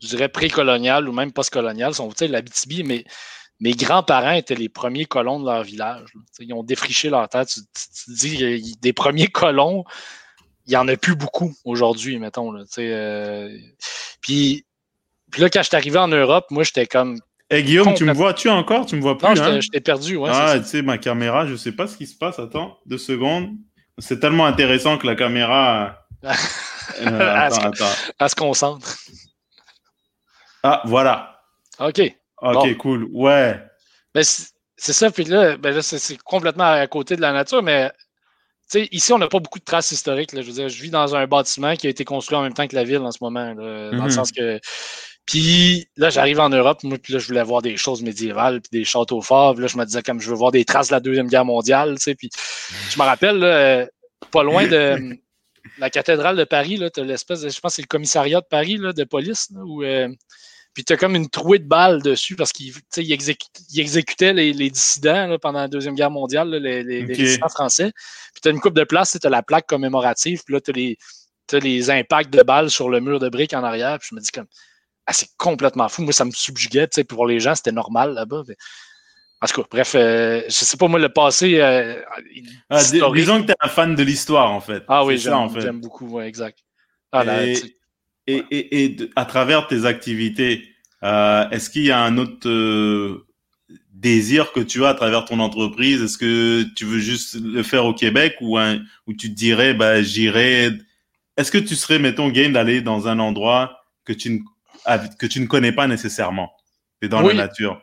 [0.00, 3.04] je dirais pré-colonial ou même post-colonial, sont, tu sais, l'Abitibi, mais
[3.60, 6.12] mes grands-parents étaient les premiers colons de leur village.
[6.40, 7.46] Ils ont défriché leur terre.
[7.46, 9.84] Tu, tu, dis des premiers colons,
[10.66, 12.52] il n'y en a plus beaucoup aujourd'hui, mettons.
[12.52, 13.56] Là, euh,
[14.20, 14.64] puis,
[15.30, 17.18] puis là, quand je suis arrivé en Europe, moi, j'étais comme.
[17.50, 18.86] Hey Guillaume, tu me vois-tu encore?
[18.86, 19.34] Tu me vois plus?
[19.34, 19.60] Non, hein?
[19.60, 20.16] je t'ai perdu.
[20.16, 22.38] Ouais, ah, tu sais, ma caméra, je ne sais pas ce qui se passe.
[22.38, 23.50] Attends, deux secondes.
[23.98, 26.06] C'est tellement intéressant que la caméra.
[26.24, 26.30] euh,
[27.02, 27.84] attends, attends.
[28.18, 28.96] Elle se concentre.
[30.62, 31.42] Ah, voilà.
[31.78, 32.00] OK.
[32.40, 33.08] OK, cool.
[33.12, 33.60] Ouais.
[34.14, 34.24] Ben,
[34.76, 37.90] c'est ça, puis là, ben là c'est complètement à côté de la nature, mais
[38.74, 40.30] ici, on n'a pas beaucoup de traces historiques.
[40.32, 42.66] Je veux dire, je vis dans un bâtiment qui a été construit en même temps
[42.66, 43.54] que la ville en ce moment.
[43.54, 44.10] dans le mhm.
[44.10, 44.60] sens que.
[45.24, 48.80] Puis là, j'arrive en Europe, moi, puis là, je voulais voir des choses médiévales, puis
[48.80, 49.54] des châteaux forts.
[49.54, 51.96] là, je me disais, comme je veux voir des traces de la Deuxième Guerre mondiale.
[52.18, 52.30] Puis
[52.90, 53.88] je me rappelle,
[54.30, 55.16] pas loin de
[55.78, 57.48] la cathédrale de Paris, as l'espèce de.
[57.48, 59.82] Je pense que c'est le commissariat de Paris là, de police, où.
[59.82, 60.08] Euh,
[60.74, 62.72] puis tu as comme une trouée de balles dessus parce qu'il
[63.12, 67.92] exécutait les, dissidents pendant la Deuxième Guerre mondiale, les, dissidents français.
[68.32, 70.70] Puis tu as une coupe de place, tu as la plaque commémorative, puis là, tu
[70.70, 73.98] as, les impacts de balles sur le mur de briques en arrière.
[73.98, 74.46] Puis je me dis comme,
[75.06, 76.02] ah, c'est complètement fou.
[76.02, 76.88] Moi, ça me subjuguait.
[77.08, 78.42] Pour les gens, c'était normal là-bas.
[79.42, 81.60] En tout cas, bref, euh, je sais pas, moi, le passé.
[81.60, 82.00] Euh,
[82.70, 84.84] ah, disons que tu es un fan de l'histoire, en fait.
[84.88, 85.70] Ah oui, j'aime en fait.
[85.72, 86.60] beaucoup, ouais, exact.
[87.10, 87.76] Ah, et,
[88.26, 93.26] et, et à travers tes activités, euh, est-ce qu'il y a un autre euh,
[93.92, 96.02] désir que tu as à travers ton entreprise?
[96.02, 99.74] Est-ce que tu veux juste le faire au Québec ou, un, ou tu te dirais,
[99.74, 100.70] bah, j'irai.
[101.36, 104.38] Est-ce que tu serais, mettons, game d'aller dans un endroit que tu ne,
[105.18, 106.52] que tu ne connais pas nécessairement?
[107.00, 107.82] Et dans la nature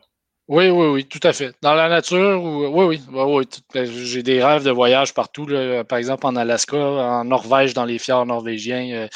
[0.49, 1.53] oui, oui, oui, tout à fait.
[1.61, 5.47] Dans la nature, oui, oui, oui, ben, j'ai des rêves de voyage partout,
[5.87, 8.89] par exemple en Alaska, en Norvège, dans les fjords norvégiens.
[8.91, 9.07] Euh,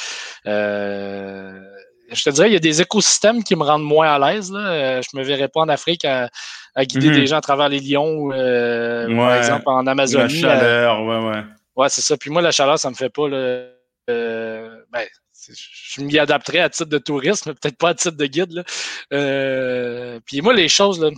[0.46, 1.60] euh,
[2.12, 4.54] je te dirais, il y a des écosystèmes qui me rendent moins à l'aise.
[4.56, 6.30] Euh, je me verrais pas en Afrique à,
[6.86, 7.16] guider mhm.
[7.16, 10.42] des gens à travers les lions, par exemple en Amazonie.
[10.42, 11.44] La chaleur, ouais, ouais.
[11.76, 12.16] Ouais, c'est ça.
[12.16, 13.72] Puis moi, la chaleur, ça me fait pas le.
[14.08, 15.08] ben,
[15.50, 18.52] je m'y adapterais à titre de tourisme, peut-être pas à titre de guide.
[18.52, 18.64] Là.
[19.14, 21.10] Euh, puis moi, les choses, là,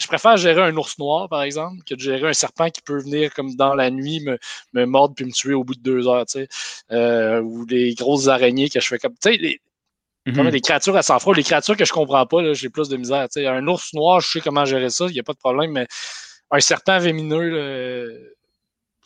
[0.00, 3.00] je préfère gérer un ours noir, par exemple, que de gérer un serpent qui peut
[3.00, 4.38] venir comme dans la nuit me,
[4.72, 6.48] me mordre puis me tuer au bout de deux heures, tu sais.
[6.92, 9.14] Euh, ou les grosses araignées que je fais comme.
[9.14, 9.60] Tu sais, les,
[10.26, 13.28] mm créatures à sang froid, les créatures que je comprends pas, j'ai plus de misère.
[13.28, 15.38] Tu sais, un ours noir, je sais comment gérer ça, il n'y a pas de
[15.38, 15.86] problème, mais
[16.50, 18.36] un serpent vémineux,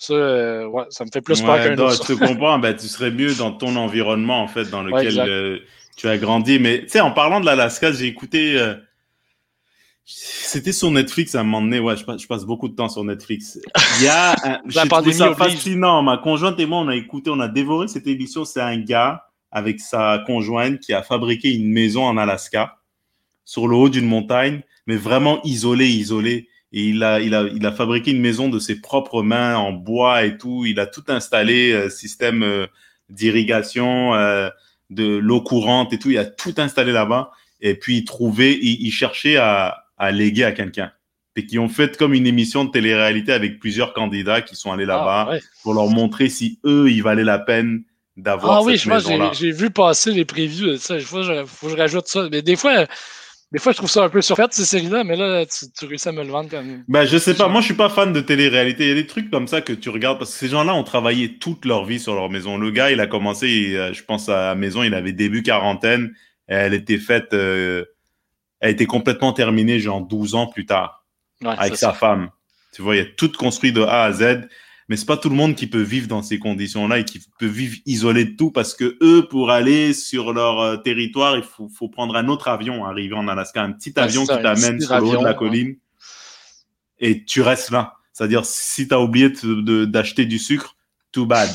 [0.02, 2.02] ça, euh, ouais, ça me fait plus peur qu'un ours.
[2.06, 5.58] Je te comprends, ben, tu serais mieux dans ton environnement, en fait, dans lequel euh,
[5.96, 6.58] tu as grandi.
[6.58, 8.58] Mais tu sais, en parlant de l'Alaska, j'ai écouté
[10.04, 11.78] c'était sur Netflix à un moment donné.
[11.78, 13.58] Ouais, je passe, je passe beaucoup de temps sur Netflix.
[13.98, 14.34] Il y a,
[14.66, 16.02] j'ai trouvé ça fascinant.
[16.02, 18.44] Ma conjointe et moi, on a écouté, on a dévoré cette émission.
[18.44, 22.78] C'est un gars avec sa conjointe qui a fabriqué une maison en Alaska,
[23.44, 26.48] sur le haut d'une montagne, mais vraiment isolé, isolé.
[26.72, 29.72] Et il a, il a, il a fabriqué une maison de ses propres mains en
[29.72, 30.64] bois et tout.
[30.66, 32.66] Il a tout installé, euh, système euh,
[33.10, 34.48] d'irrigation, euh,
[34.90, 36.10] de l'eau courante et tout.
[36.10, 37.30] Il a tout installé là-bas.
[37.60, 40.90] Et puis il trouvait, il cherchait à, à léguer à quelqu'un.
[41.36, 44.84] Et qui ont fait comme une émission de télé-réalité avec plusieurs candidats qui sont allés
[44.84, 47.84] là-bas ah, pour leur montrer si eux, il valait la peine
[48.16, 50.96] d'avoir ah, oui, je maison J'ai vu passer les prévus de ça.
[50.96, 52.28] Il faut, que je rajoute ça.
[52.30, 52.86] Mais des fois,
[53.52, 56.12] des fois, je trouve ça un peu surfait, ces séries-là, mais là, tu, réussis à
[56.12, 56.84] me le vendre quand même.
[56.88, 57.48] Ben, je sais pas.
[57.48, 58.84] Moi, je suis pas fan de télé-réalité.
[58.84, 60.84] Il y a des trucs comme ça que tu regardes parce que ces gens-là ont
[60.84, 62.56] travaillé toute leur vie sur leur maison.
[62.56, 66.12] Le gars, il a commencé, euh, je pense, à la maison, il avait début quarantaine.
[66.46, 67.84] elle était faite euh,
[68.62, 71.04] a été complètement terminée genre 12 ans plus tard
[71.44, 72.30] avec sa femme.
[72.72, 74.48] Tu vois, il y a tout construit de A à Z,
[74.92, 77.46] mais c'est pas tout le monde qui peut vivre dans ces conditions-là et qui peut
[77.46, 81.70] vivre isolé de tout parce que eux, pour aller sur leur euh, territoire, il faut,
[81.70, 85.04] faut, prendre un autre avion, arriver en Alaska, un petit avion qui t'amène sur le
[85.04, 85.76] haut de la colline
[86.98, 87.94] et tu restes là.
[88.12, 89.32] C'est-à-dire, si tu as oublié
[89.86, 90.76] d'acheter du sucre,
[91.10, 91.48] too bad.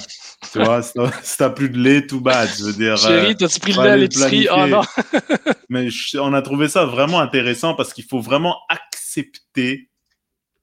[0.52, 0.82] Tu vois,
[1.22, 2.50] si t'as plus de lait, tout bad.
[2.58, 2.98] Je veux dire.
[2.98, 4.48] Chérie, t'as-tu pris le lait à l'épicerie?
[4.52, 4.82] Oh non!
[5.70, 9.92] Mais on a trouvé ça vraiment intéressant parce qu'il faut vraiment accepter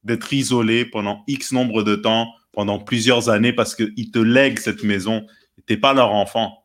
[0.03, 4.83] d'être isolé pendant X nombre de temps, pendant plusieurs années, parce qu'ils te lèguent cette
[4.83, 5.27] maison.
[5.67, 6.61] T'es pas leur enfant.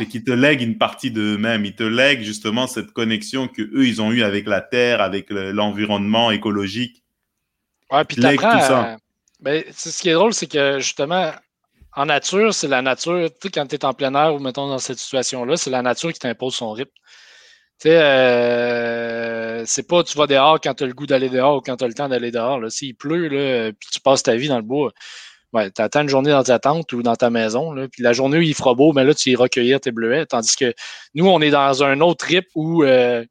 [0.00, 1.66] Et qu'ils te lèguent une partie d'eux-mêmes.
[1.66, 5.26] Ils te lèguent justement cette connexion que eux ils ont eue avec la terre, avec
[5.28, 7.02] l'environnement écologique.
[7.90, 8.96] Ouais, puis t'apprends.
[9.40, 11.32] Ben, ce qui est drôle, c'est que justement,
[11.94, 13.28] en nature, c'est la nature.
[13.28, 15.82] Tu sais, quand tu es en plein air ou mettons dans cette situation-là, c'est la
[15.82, 16.90] nature qui t'impose son rythme.
[17.80, 21.56] Tu sais, euh, c'est pas tu vas dehors quand tu as le goût d'aller dehors
[21.56, 22.60] ou quand tu as le temps d'aller dehors.
[22.70, 24.92] S'il pleut, là, puis tu passes ta vie dans le bois,
[25.54, 27.72] ouais, tu attends une journée dans ta tente ou dans ta maison.
[27.72, 29.92] Là, puis la journée où il fera beau, mais ben là, tu iras cueillir tes
[29.92, 30.26] bleuets.
[30.26, 30.74] Tandis que
[31.14, 33.24] nous, on est dans un autre trip où euh,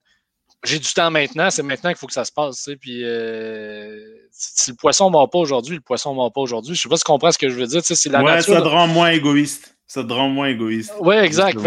[0.64, 2.70] j'ai du temps maintenant, c'est maintenant qu'il faut que ça se passe.
[2.80, 4.00] Puis euh,
[4.32, 6.76] si le poisson ne mord pas aujourd'hui, le poisson ne mord pas aujourd'hui.
[6.76, 7.82] Je sais pas si tu comprends ce que je veux dire.
[7.84, 9.76] C'est la ouais, ça te rend moins égoïste.
[9.86, 10.94] Ça te rend moins égoïste.
[11.02, 11.60] Oui, exact.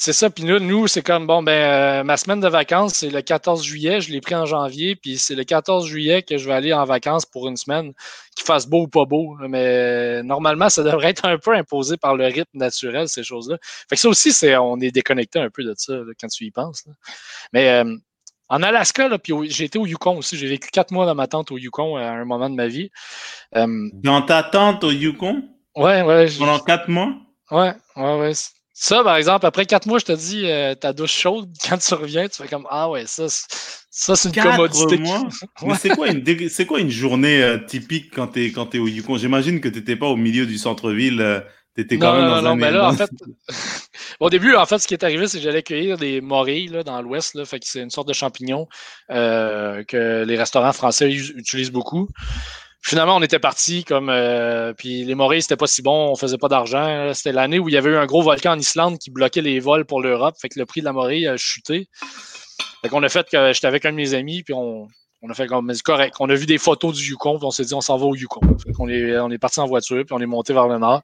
[0.00, 0.30] C'est ça.
[0.30, 3.62] Puis nous, nous c'est comme, bon, ben, euh, ma semaine de vacances, c'est le 14
[3.62, 4.00] juillet.
[4.00, 4.96] Je l'ai pris en janvier.
[4.96, 7.92] Puis c'est le 14 juillet que je vais aller en vacances pour une semaine,
[8.34, 9.36] qu'il fasse beau ou pas beau.
[9.46, 13.58] Mais normalement, ça devrait être un peu imposé par le rythme naturel, ces choses-là.
[13.90, 16.50] Fait que ça aussi, c'est, on est déconnecté un peu de ça quand tu y
[16.50, 16.84] penses.
[17.52, 17.94] Mais euh,
[18.48, 20.38] en Alaska, là, puis j'ai été au Yukon aussi.
[20.38, 22.90] J'ai vécu quatre mois dans ma tente au Yukon à un moment de ma vie.
[23.54, 25.42] Euh, dans ta tente au Yukon?
[25.76, 26.26] Ouais, ouais.
[26.38, 27.12] Pendant quatre mois?
[27.50, 28.32] Ouais, ouais, ouais.
[28.82, 31.92] Ça, par exemple, après quatre mois, je te dis, euh, ta douche chaude, quand tu
[31.92, 34.96] reviens, tu fais comme Ah ouais, ça, ça c'est une quatre commodité.
[34.96, 35.28] Mois?
[35.66, 38.78] Mais c'est quoi une, c'est quoi une journée euh, typique quand tu es, quand es
[38.78, 39.18] au Yukon?
[39.18, 41.44] J'imagine que tu n'étais pas au milieu du centre-ville.
[41.76, 43.10] T'étais quand même dans non, mais là, en fait,
[44.20, 46.82] au début, en fait, ce qui est arrivé, c'est que j'allais cueillir des morilles là,
[46.82, 47.44] dans l'ouest.
[47.44, 48.66] Fait que c'est une sorte de champignon
[49.10, 52.08] euh, que les restaurants français utilisent beaucoup.
[52.82, 54.08] Finalement, on était parti comme.
[54.08, 57.12] Euh, puis les morilles, c'était pas si bon, on faisait pas d'argent.
[57.14, 59.60] C'était l'année où il y avait eu un gros volcan en Islande qui bloquait les
[59.60, 60.34] vols pour l'Europe.
[60.40, 61.88] Fait que le prix de la morille a chuté.
[62.82, 64.88] Fait qu'on a fait que j'étais avec un de mes amis, puis on,
[65.22, 66.16] on a fait comme correct.
[66.20, 68.14] On a vu des photos du Yukon, puis on s'est dit on s'en va au
[68.14, 68.40] Yukon.
[68.64, 71.02] Fait qu'on est, on est parti en voiture, puis on est monté vers le nord.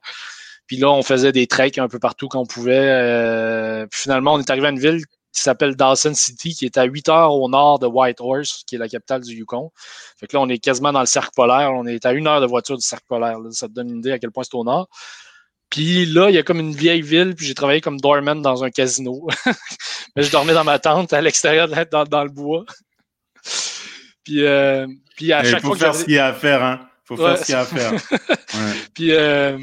[0.65, 2.89] Puis là, on faisait des treks un peu partout qu'on pouvait.
[2.89, 5.01] Euh, puis finalement, on est arrivé à une ville
[5.37, 8.79] qui s'appelle Dawson City, qui est à 8 heures au nord de Whitehorse, qui est
[8.79, 9.71] la capitale du Yukon.
[10.19, 11.71] Fait que là, on est quasiment dans le cercle polaire.
[11.73, 13.37] On est à une heure de voiture du cercle polaire.
[13.51, 14.89] Ça te donne une idée à quel point c'est au nord.
[15.69, 18.63] Puis là, il y a comme une vieille ville, puis j'ai travaillé comme doorman dans
[18.63, 19.27] un casino.
[20.15, 22.65] Mais je dormais dans ma tente à l'extérieur, dans, dans le bois.
[24.23, 26.89] puis, euh, puis à chaque faut fois faire ce qu'il y a à faire, hein.
[27.03, 27.93] Faut faire ce qu'il y a à faire.
[28.93, 29.57] puis euh,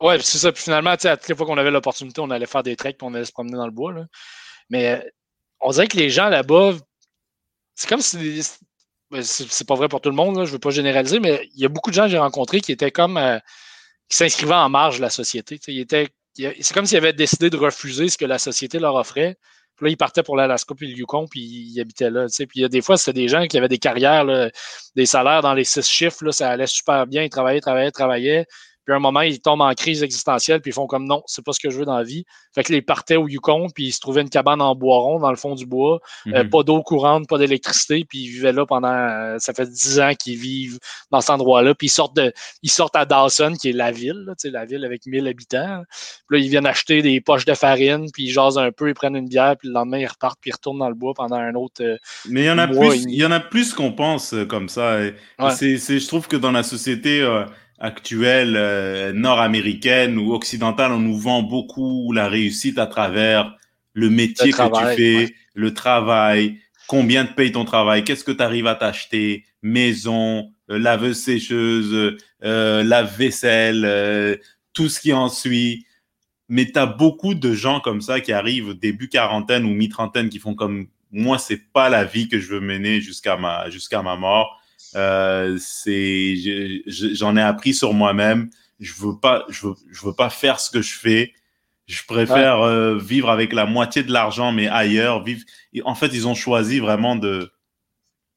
[0.00, 0.50] Ouais, c'est ça.
[0.50, 3.06] Puis finalement, à toutes les fois qu'on avait l'opportunité, on allait faire des treks puis
[3.06, 3.92] on allait se promener dans le bois.
[3.92, 4.06] Là.
[4.70, 5.10] Mais euh,
[5.60, 6.74] on dirait que les gens là-bas,
[7.74, 8.42] c'est comme si.
[9.10, 11.60] Ben, c'est pas vrai pour tout le monde, là, je veux pas généraliser, mais il
[11.60, 13.16] y a beaucoup de gens que j'ai rencontrés qui étaient comme.
[13.18, 13.38] Euh,
[14.08, 15.60] qui s'inscrivaient en marge de la société.
[15.62, 19.36] C'est comme s'ils avaient décidé de refuser ce que la société leur offrait
[19.76, 22.26] Puis là, ils partaient pour l'Alaska puis le Yukon, puis ils habitaient là.
[22.26, 24.26] Puis il y a des fois, c'était des gens qui avaient des carrières,
[24.96, 28.46] des salaires dans les six chiffres, là, ça allait super bien, ils travaillaient, travaillaient, travaillaient.
[28.84, 31.44] Puis à un moment, ils tombent en crise existentielle, puis ils font comme non, c'est
[31.44, 32.24] pas ce que je veux dans la vie.
[32.54, 35.20] Fait que les partaient au Yukon, puis ils se trouvaient une cabane en bois rond
[35.20, 36.50] dans le fond du bois, euh, mhm.
[36.50, 40.12] pas d'eau courante, pas d'électricité, puis ils vivaient là pendant, euh, ça fait dix ans
[40.18, 40.78] qu'ils vivent
[41.10, 44.24] dans cet endroit-là, puis ils sortent de, ils sortent à Dawson, qui est la ville,
[44.26, 45.82] là, la ville avec 1000 habitants.
[46.28, 48.94] Puis là, ils viennent acheter des poches de farine, puis ils jasent un peu, ils
[48.94, 51.36] prennent une bière, puis le lendemain, ils repartent, puis ils retournent dans le bois pendant
[51.36, 51.82] un autre.
[51.84, 51.96] Euh,
[52.28, 55.00] Mais il y en a plus, il y en a plus qu'on pense comme ça.
[55.02, 55.14] Et
[55.50, 57.22] c'est, je trouve que dans la société,
[57.80, 63.56] actuelle euh, nord-américaine ou occidentale, on nous vend beaucoup la réussite à travers
[63.94, 68.42] le métier que tu fais, le travail, combien te paye ton travail, qu'est-ce que tu
[68.42, 74.36] arrives à t'acheter, maison, euh, laveuse sécheuse, euh, lave-vaisselle, euh,
[74.72, 75.86] tout ce qui en suit.
[76.48, 80.38] Mais tu as beaucoup de gens comme ça qui arrivent début quarantaine ou mi-trentaine qui
[80.38, 84.16] font comme moi, c'est pas la vie que je veux mener jusqu'à ma jusqu'à ma
[84.16, 84.59] mort.
[84.96, 86.34] Euh, c'est,
[86.86, 88.50] j'en ai appris sur moi-même.
[88.78, 91.34] Je veux pas, je veux, je veux pas faire ce que je fais.
[91.86, 95.22] Je préfère euh, vivre avec la moitié de l'argent, mais ailleurs.
[95.24, 95.44] Vivre.
[95.84, 97.52] en fait, ils ont choisi vraiment de,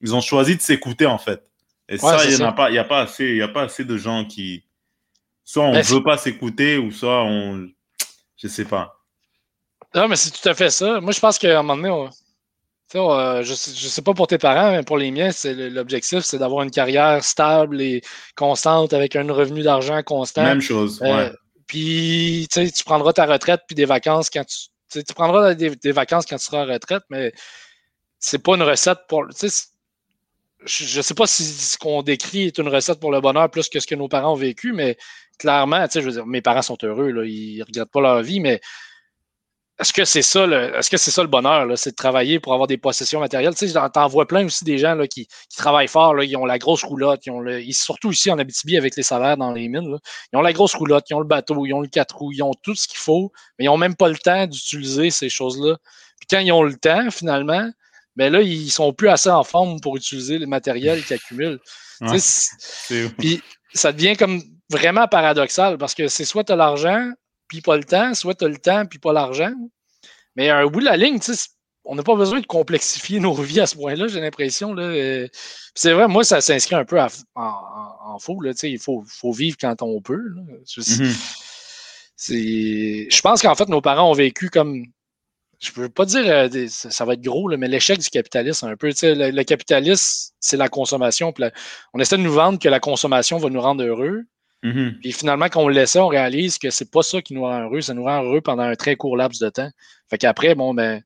[0.02, 1.48] ils ont choisi de s'écouter en fait.
[1.88, 3.48] Et ça, il y en a pas, il y a pas assez, il y a
[3.48, 4.64] pas assez de gens qui,
[5.44, 7.70] soit on veut pas s'écouter ou soit on,
[8.38, 9.00] je sais pas.
[9.94, 11.00] Non, mais c'est tout à fait ça.
[11.02, 12.10] Moi, je pense qu'à un moment donné,
[12.96, 16.64] euh, je ne sais, pas pour tes parents, mais pour les miens, l'objectif, c'est d'avoir
[16.64, 18.02] une carrière stable et
[18.36, 20.44] constante avec un revenu d'argent constant.
[20.44, 21.00] Même chose.
[21.04, 21.32] Euh,
[21.68, 24.58] puis tu prendras ta retraite puis des vacances quand tu.
[24.92, 27.34] Tu prendras des, vacances quand tu seras en retraite, mais
[28.20, 29.26] c'est pas une recette pour.
[30.66, 33.70] Je ne sais pas si ce qu'on décrit est une recette pour le bonheur plus
[33.70, 34.98] que ce que nos parents ont vécu, mais
[35.40, 38.40] clairement, je veux dire, mes parents sont heureux, là, ils ne regrettent pas leur vie,
[38.40, 38.62] mais
[39.80, 42.54] est-ce que c'est ça le, est-ce que c'est ça le bonheur, c'est de travailler pour
[42.54, 43.56] avoir des possessions matérielles?
[43.56, 46.46] Tu sais, t'en vois plein aussi des gens là, qui, travaillent fort, là, ils ont
[46.46, 49.68] la grosse roulotte, ils ont le, surtout ici en Abitibi avec les salaires dans les
[49.68, 49.98] mines,
[50.32, 52.44] ils ont la grosse roulotte, ils ont le bateau, ils ont le quatre roues, ils
[52.44, 55.78] ont tout ce qu'il faut, mais ils n'ont même pas le temps d'utiliser ces choses-là.
[56.20, 57.68] Puis quand ils ont le temps, finalement,
[58.16, 61.60] ben là, ils sont plus assez en forme pour utiliser le matériel qu'ils accumulent.
[63.18, 63.42] puis
[63.74, 67.12] ça devient comme vraiment paradoxal parce que c'est soit tu as l'argent,
[67.48, 69.54] puis pas le temps, soit tu as le temps, puis pas l'argent.
[70.36, 71.20] Mais un bout de la ligne,
[71.86, 74.76] on n'a pas besoin de complexifier nos vies à ce point-là, j'ai l'impression.
[74.78, 75.28] Euh.
[75.76, 78.42] C'est vrai, moi, ça s'inscrit un peu en, en, faux.
[78.42, 80.24] Là, il faut, faut, vivre quand on peut.
[80.78, 81.48] Mm-hmm.
[83.10, 84.86] Je pense qu'en fait, nos parents ont vécu comme.
[85.60, 88.76] Je ne veux pas dire euh, ça, va être gros, mais l'échec du capitalisme, un
[88.76, 88.92] peu.
[89.02, 91.34] Le, le capitalisme, c'est la consommation.
[91.94, 94.24] on essaie de nous vendre que la consommation va nous rendre heureux.
[94.64, 95.00] Mm-hmm.
[95.00, 97.64] Puis finalement, quand on le laisse, on réalise que c'est pas ça qui nous rend
[97.64, 99.70] heureux, ça nous rend heureux pendant un très court laps de temps.
[100.10, 101.02] Fait qu'après, bon, ben.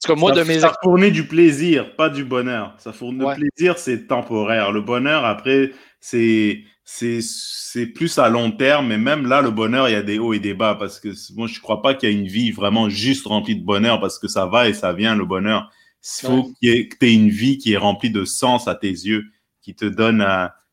[0.00, 0.60] C'est moi, ça, de mes.
[0.60, 2.74] Ça fournit du plaisir, pas du bonheur.
[2.78, 4.72] Ça fournit le plaisir, c'est temporaire.
[4.72, 6.64] Le bonheur, après, c'est.
[6.92, 10.32] C'est plus à long terme, mais même là, le bonheur, il y a des hauts
[10.32, 12.88] et des bas parce que moi, je crois pas qu'il y a une vie vraiment
[12.88, 15.70] juste remplie de bonheur parce que ça va et ça vient, le bonheur.
[16.02, 19.22] Il faut que tu aies une vie qui est remplie de sens à tes yeux,
[19.62, 20.26] qui te donne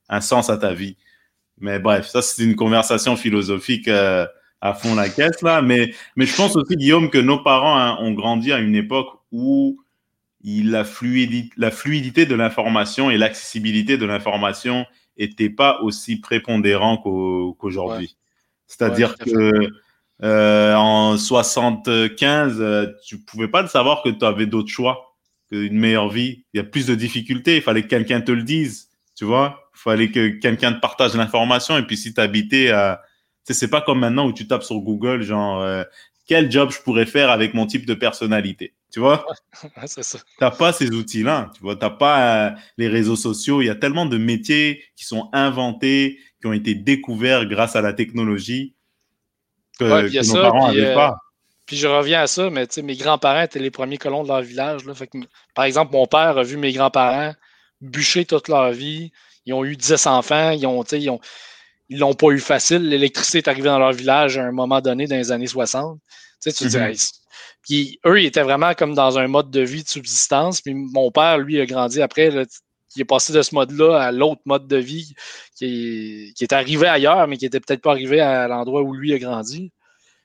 [0.09, 0.97] un sens à ta vie.
[1.59, 4.25] Mais bref, ça, c'est une conversation philosophique euh,
[4.61, 5.61] à fond la caisse, là.
[5.61, 9.09] Mais, mais je pense aussi, Guillaume, que nos parents hein, ont grandi à une époque
[9.31, 9.79] où
[10.41, 14.85] il, la, fluidité, la fluidité de l'information et l'accessibilité de l'information
[15.19, 18.17] n'étaient pas aussi prépondérants qu'aujourd'hui.
[18.67, 19.69] C'est-à-dire que
[20.23, 25.15] euh, en 75, euh, tu pouvais pas le savoir que tu avais d'autres choix,
[25.51, 26.45] une meilleure vie.
[26.53, 27.57] Il y a plus de difficultés.
[27.57, 29.66] Il fallait que quelqu'un te le dise, tu vois?
[29.77, 31.77] Fallait que quelqu'un te partage l'information.
[31.77, 33.01] Et puis, si tu habitais à.
[33.45, 35.83] Tu sais, c'est pas comme maintenant où tu tapes sur Google, genre, euh,
[36.27, 38.73] quel job je pourrais faire avec mon type de personnalité.
[38.91, 39.25] Tu vois?
[39.61, 41.51] Tu n'as pas ces outils-là.
[41.55, 43.61] Tu vois, t'as pas euh, les réseaux sociaux.
[43.61, 47.81] Il y a tellement de métiers qui sont inventés, qui ont été découverts grâce à
[47.81, 48.75] la technologie
[49.79, 51.17] que, nos parents n'avaient euh, pas.
[51.65, 54.85] Puis je reviens à ça, mais mes grands-parents étaient les premiers colons de leur village.
[54.85, 54.93] Là.
[54.93, 55.09] Fait
[55.53, 57.33] par exemple, mon père a vu mes grands-parents
[57.81, 59.11] bûcher toute leur vie,
[59.47, 61.19] ils ont eu 10 enfants, ils ont, ils ont,
[61.89, 62.87] ils l'ont pas eu facile.
[62.89, 65.99] L'électricité est arrivée dans leur village à un moment donné dans les années 60.
[65.99, 67.11] Tu, sais, tu dis, mm-hmm.
[67.63, 70.61] puis eux, ils étaient vraiment comme dans un mode de vie de subsistance.
[70.61, 72.27] Puis mon père, lui, a grandi après.
[72.27, 75.13] il est passé de ce mode-là à l'autre mode de vie
[75.55, 79.17] qui est, arrivé ailleurs, mais qui était peut-être pas arrivé à l'endroit où lui a
[79.17, 79.71] grandi.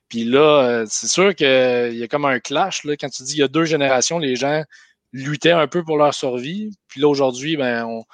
[0.09, 2.85] Puis là, euh, c'est sûr qu'il y a comme un clash.
[2.85, 4.65] Là, quand tu dis il y a deux générations, les gens
[5.13, 6.71] luttaient un peu pour leur survie.
[6.89, 8.05] Puis là, aujourd'hui, ben, on,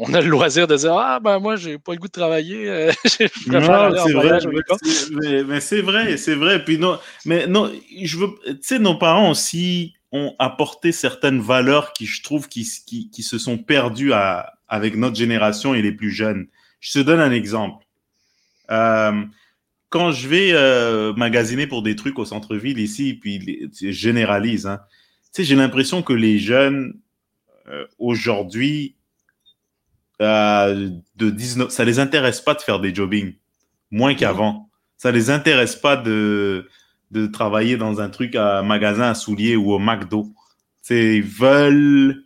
[0.00, 2.68] on a le loisir de dire Ah, ben moi, j'ai pas le goût de travailler.
[2.68, 6.64] Euh, je non, vrai, mais, c'est vrai, c'est vrai.
[6.64, 7.70] Puis non, mais non,
[8.02, 8.28] je veux.
[8.46, 13.22] Tu sais, nos parents aussi ont apporté certaines valeurs qui, je trouve, qui, qui, qui
[13.22, 16.46] se sont perdues à, avec notre génération et les plus jeunes.
[16.80, 17.84] Je te donne un exemple.
[18.70, 19.24] Euh,
[19.88, 24.80] quand je vais euh, magasiner pour des trucs au centre-ville ici, puis je généralise, hein,
[25.34, 26.94] tu sais, j'ai l'impression que les jeunes
[27.68, 28.94] euh, aujourd'hui
[30.20, 33.34] euh, de 19, ça les intéresse pas de faire des jobbing,
[33.90, 34.68] moins qu'avant.
[34.96, 36.68] Ça les intéresse pas de
[37.10, 40.28] de travailler dans un truc à magasin à souliers ou au McDo.
[40.82, 42.24] C'est ils veulent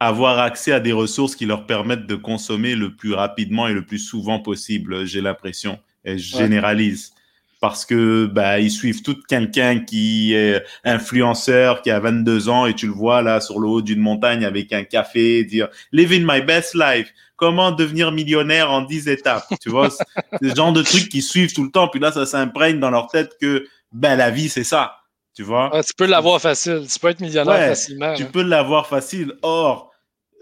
[0.00, 3.84] avoir accès à des ressources qui leur permettent de consommer le plus rapidement et le
[3.84, 5.78] plus souvent possible, j'ai l'impression.
[6.04, 7.12] Et je généralise.
[7.60, 12.74] Parce que bah, ils suivent tout quelqu'un qui est influenceur, qui a 22 ans, et
[12.74, 16.40] tu le vois là sur le haut d'une montagne avec un café, dire Living my
[16.40, 19.46] best life, comment devenir millionnaire en 10 étapes.
[19.60, 20.04] Tu vois, c'est
[20.40, 21.88] le genre de trucs qui suivent tout le temps.
[21.88, 24.96] Puis là, ça s'imprègne dans leur tête que ben, la vie, c'est ça.
[25.34, 25.70] Tu vois?
[25.86, 26.86] tu peux l'avoir facile.
[26.90, 28.14] Tu peux être millionnaire facilement.
[28.14, 29.34] Tu peux l'avoir facile.
[29.42, 29.90] Or,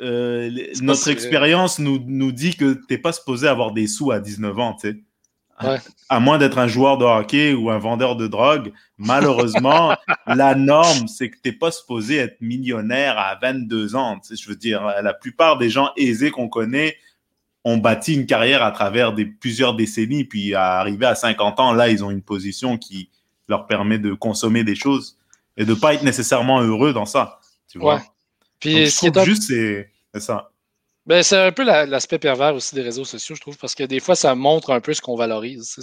[0.01, 0.51] euh,
[0.81, 4.59] notre expérience nous, nous dit que tu n'es pas supposé avoir des sous à 19
[4.59, 4.97] ans, tu sais.
[6.09, 9.97] À, moins d'être un joueur de hockey ou un vendeur de drogue, malheureusement,
[10.27, 14.19] la norme, c'est que tu n'es pas supposé être millionnaire à 22 ans.
[14.21, 16.97] Tu sais, je veux dire, la plupart des gens aisés qu'on connaît
[17.65, 21.73] ont bâti une carrière à travers des, plusieurs décennies, puis à arriver à 50 ans,
[21.73, 23.11] là, ils ont une position qui
[23.49, 25.19] leur permet de consommer des choses
[25.57, 27.41] et de pas être nécessairement heureux dans ça.
[27.71, 28.03] Tu vois?
[28.61, 29.91] Puis, ce qui juste, c'est
[30.21, 30.51] ça.
[31.09, 33.99] Ben, c'est un peu l'aspect pervers aussi des réseaux sociaux, je trouve, parce que des
[33.99, 35.75] fois, ça montre un peu ce qu'on valorise.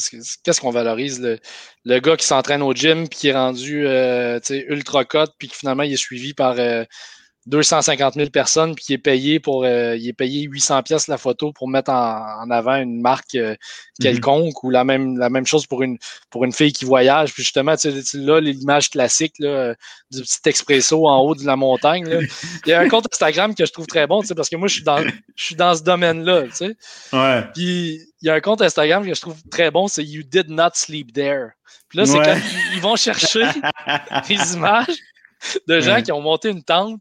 [0.44, 1.20] Qu'est-ce qu'on valorise?
[1.20, 1.40] Le,
[1.84, 5.56] le, gars qui s'entraîne au gym, puis qui est rendu euh, ultra cut, puis qui
[5.56, 6.86] finalement il est suivi par euh,
[7.48, 11.18] 250 000 personnes, puis il est payé pour euh, il est payé 800 pièces la
[11.18, 13.56] photo pour mettre en, avant une marque euh,
[14.02, 15.98] quelconque ou la même la même chose pour une
[16.32, 17.34] pour une fille qui voyage.
[17.34, 19.76] Puis justement, tu sais, là, l'image classique là,
[20.12, 22.08] du petit expresso en haut de la montagne.
[22.10, 22.22] Là.
[22.66, 24.56] Il y a un compte Instagram que je trouve très bon, tu sais, parce que
[24.56, 25.04] moi, je suis dans
[25.36, 26.76] je suis dans ce domaine-là, tu sais.
[27.14, 27.44] Ouais.
[27.54, 30.50] Puis il y a un compte Instagram que je trouve très bon, c'est You Did
[30.50, 31.50] Not Sleep There.
[31.90, 32.38] Puis là, c'est quand
[32.74, 33.46] ils, vont chercher
[34.28, 34.98] des images
[35.68, 37.00] de gens qui ont monté une tente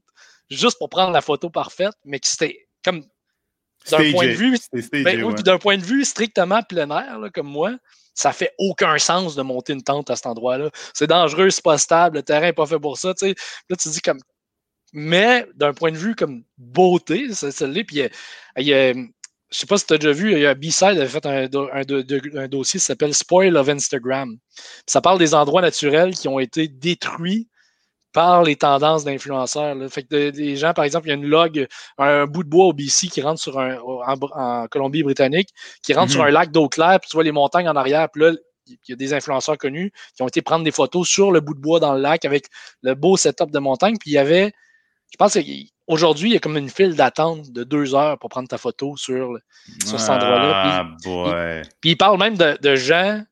[0.51, 3.05] juste pour prendre la photo parfaite, mais qui c'était comme
[3.91, 4.59] d'un point de vue,
[4.93, 7.77] ben, d'un point de vue strictement plein air, comme moi,
[8.15, 10.71] ça fait aucun sens de monter une tente à cet endroit-là.
[10.95, 13.13] C'est dangereux, c'est pas stable, le terrain n'est pas fait pour ça.
[13.21, 14.21] Là, tu dis comme.
[14.93, 17.83] Mais d'un point de vue comme beauté, c'est l'est.
[17.83, 18.01] Puis
[18.57, 19.03] il y a, je
[19.51, 22.49] sais pas si tu as déjà vu, il y a B-Side avait fait un, un
[22.49, 24.39] dossier qui s'appelle Spoil of Instagram.
[24.87, 27.49] Ça parle des endroits naturels qui ont été détruits
[28.15, 29.77] par les tendances d'influenceurs.
[29.91, 31.67] Fait que des gens, par exemple, il y a une log,
[31.99, 35.51] un bout de bois au BC qui rentre sur un, en, Colombie-Britannique,
[35.83, 36.29] qui rentre sur mhm.
[36.29, 38.33] un lac d'eau claire, puis tu vois les montagnes en arrière, puis là,
[38.67, 41.55] il y a des influenceurs connus qui ont été prendre des photos sur le bout
[41.55, 42.47] de bois dans le lac avec
[42.83, 43.97] le beau setup de montagne.
[43.99, 44.53] Puis il y avait,
[45.11, 48.49] je pense qu'aujourd'hui, il y a comme une file d'attente de deux heures pour prendre
[48.49, 49.37] ta photo sur,
[49.85, 50.87] sur cet endroit-là.
[51.03, 53.23] Puis, ah, puis, il parle même de, de gens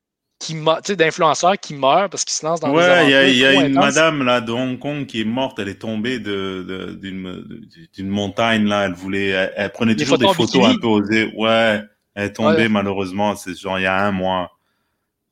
[0.89, 4.41] d'influenceurs qui meurent parce qu'ils se lancent dans ouais, il y a, une madame là
[4.41, 9.29] de Hong Kong qui est morte, elle est tombée de, d'une, montagne là, elle voulait,
[9.55, 11.31] elle, prenait toujours des photos un peu osées.
[11.35, 11.81] Ouais,
[12.15, 14.51] elle est tombée malheureusement, c'est genre il y a un mois.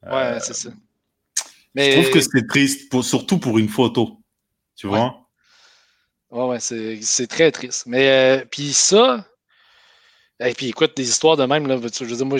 [0.03, 0.69] Ouais, euh, c'est ça.
[1.75, 1.91] Mais...
[1.91, 4.19] Je trouve que c'est triste, pour, surtout pour une photo,
[4.75, 5.27] tu vois?
[6.29, 7.83] Ouais, ouais, c'est, très triste.
[7.87, 9.25] Mais euh, puis ça,
[10.39, 12.39] et puis écoute, des histoires de même, là, je veux dire, moi,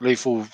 [0.00, 0.44] là, il faut,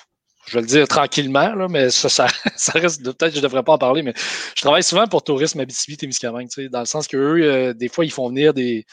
[0.49, 2.27] je vais le dire tranquillement, mais ça, ça,
[2.73, 3.03] reste.
[3.03, 4.13] Peut-être je ne devrais pas en parler, mais
[4.55, 8.11] je travaille souvent pour Tourisme Abitibi-Témiscamingue, dans le sens que eux, euh, des fois, ils
[8.11, 8.85] font venir des,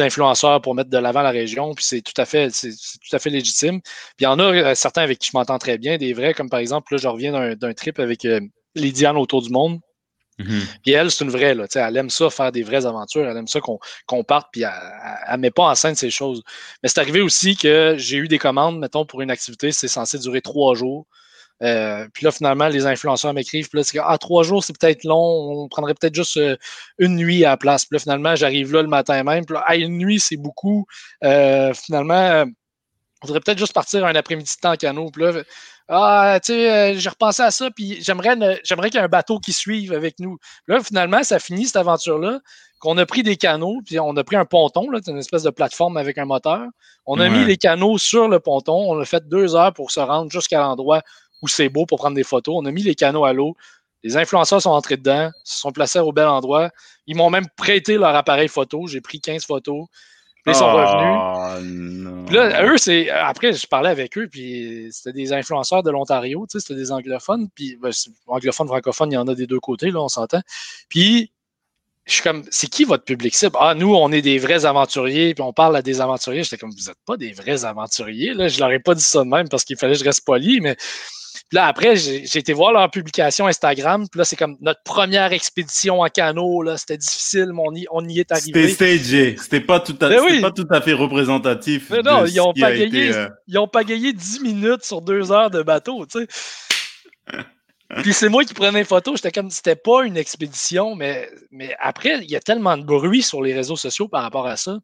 [0.00, 3.18] influenceurs pour mettre de l'avant la région, puis c'est tout à fait, c'est, tout à
[3.18, 3.80] fait légitime.
[4.20, 6.48] Il y en a euh, certains avec qui je m'entends très bien, des vrais, comme
[6.48, 8.40] par exemple, là, je reviens d'un, trip avec euh,
[9.16, 9.80] autour du monde.
[10.38, 10.62] Mhm.
[10.82, 13.46] Puis elle, c'est une vraie, là, elle aime ça, faire des vraies aventures, elle aime
[13.46, 14.70] ça qu'on parte, puis elle
[15.32, 16.42] ne met pas en scène ces choses.
[16.82, 20.18] Mais c'est arrivé aussi que j'ai eu des commandes, mettons, pour une activité, c'est censé
[20.18, 21.06] durer trois jours.
[21.62, 25.04] Euh, puis là, finalement, les influenceurs m'écrivent, puis là, c'est ah, trois jours, c'est peut-être
[25.04, 26.56] long, on prendrait peut-être juste euh,
[26.98, 27.84] une nuit à la place.
[27.84, 30.86] Puis là, finalement, j'arrive là le matin même, puis là, une nuit, c'est beaucoup.
[31.22, 32.44] Euh, finalement,
[33.22, 35.10] on devrait peut-être juste partir un après-midi de temps en canot.
[35.12, 35.42] Puis là,
[35.94, 39.08] ah, tu sais, euh, j'ai repensé à ça, puis j'aimerais, j'aimerais qu'il y ait un
[39.08, 40.38] bateau qui suive avec nous.
[40.66, 42.40] Là, finalement, ça finit cette aventure-là,
[42.80, 45.50] qu'on a pris des canaux, puis on a pris un ponton, là, une espèce de
[45.50, 46.66] plateforme avec un moteur.
[47.06, 48.74] On a mis les canaux sur le ponton.
[48.74, 51.02] On a fait deux heures pour se rendre jusqu'à l'endroit
[51.42, 52.54] où c'est beau pour prendre des photos.
[52.58, 53.56] On a mis les canaux à l'eau.
[54.02, 56.70] Les influenceurs sont entrés dedans, se sont placés au bel endroit.
[57.06, 58.86] Ils m'ont même prêté leur appareil photo.
[58.86, 59.86] J'ai pris 15 photos.
[60.46, 62.32] Ils sont revenus.
[62.32, 63.10] Là, eux, c'est.
[63.10, 66.90] Après, je parlais avec eux, puis c'était des influenceurs de l'Ontario, tu sais, c'était des
[66.90, 67.48] anglophones.
[67.54, 67.90] Puis ben,
[68.26, 70.40] anglophones, francophones, il y en a des deux côtés, là, on s'entend.
[70.88, 71.32] Puis
[72.04, 73.56] je suis comme, c'est qui votre public cible?
[73.60, 76.42] Ah, nous, on est des vrais aventuriers, puis on parle à des aventuriers.
[76.42, 78.34] J'étais comme, vous n'êtes pas des vrais aventuriers.
[78.34, 78.48] Là.
[78.48, 80.60] Je leur ai pas dit ça de même parce qu'il fallait que je reste poli,
[80.60, 80.76] mais
[81.52, 84.06] puis là, après, j'ai été voir leur publication Instagram.
[84.10, 86.64] Puis là, c'est comme notre première expédition en canot.
[86.78, 88.68] C'était difficile, mais on y, on y est arrivé.
[88.68, 89.36] C'était stagé.
[89.38, 91.90] C'était pas, tout à, ben pas tout à fait représentatif.
[91.90, 95.62] Mais non, ils, ont pagayé, euh, ils ont pagayé 10 minutes sur deux heures de
[95.62, 96.06] bateau.
[96.06, 96.26] Tu sais.
[98.00, 99.16] Puis c'est moi qui prenais les photos.
[99.16, 101.28] J'étais comme, c'était pas une expédition, mais,
[101.78, 104.78] après, il y a tellement de bruit sur les réseaux sociaux par rapport à ça.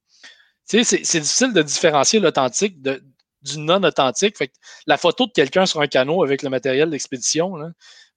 [0.68, 4.36] Tu sais, c'est difficile de différencier l'authentique du non authentique.
[4.36, 4.52] Fait
[4.86, 7.56] la photo de quelqu'un sur un canot avec le matériel d'expédition,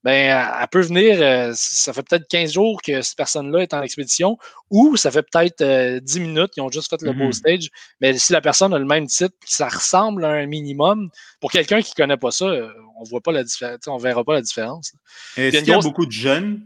[0.04, 3.82] ben, elle peut venir, euh, ça fait peut-être 15 jours que cette personne-là est en
[3.82, 4.36] expédition,
[4.70, 5.58] ou ça fait peut-être
[6.00, 7.32] 10 euh, minutes qu'ils ont juste fait le beau mm-hmm.
[7.32, 7.68] stage.
[8.00, 11.52] Mais si la personne a le même titre, puis ça ressemble à un minimum, pour
[11.52, 14.34] quelqu'un qui ne connaît pas ça, euh, on voit pas la différence, on verra pas
[14.34, 14.92] la différence.
[15.36, 16.64] Est-ce qu'il y a beaucoup de jeunes?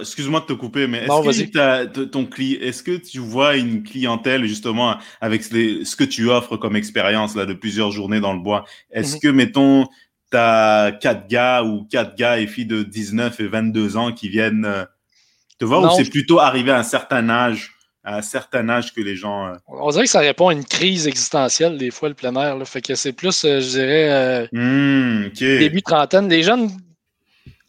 [0.00, 4.98] Excuse-moi de te couper, mais est-ce que, ton est-ce que tu vois une clientèle justement
[5.20, 8.64] avec ce que tu offres comme expérience là de plusieurs journées dans le bois?
[8.92, 9.20] Est-ce mhm.
[9.20, 9.88] que mettons
[10.34, 14.28] tu as quatre gars ou quatre gars et filles de 19 et 22 ans qui
[14.28, 14.84] viennent euh,
[15.58, 17.70] te voir ou c'est plutôt arrivé à un certain âge
[18.06, 19.46] à un certain âge que les gens.
[19.46, 22.58] Euh, On dirait que ça répond à une crise existentielle, des fois, le plein air.
[22.68, 26.28] Fait que c'est plus, euh, je dirais, hmm, début trentaine.
[26.28, 26.68] Les jeunes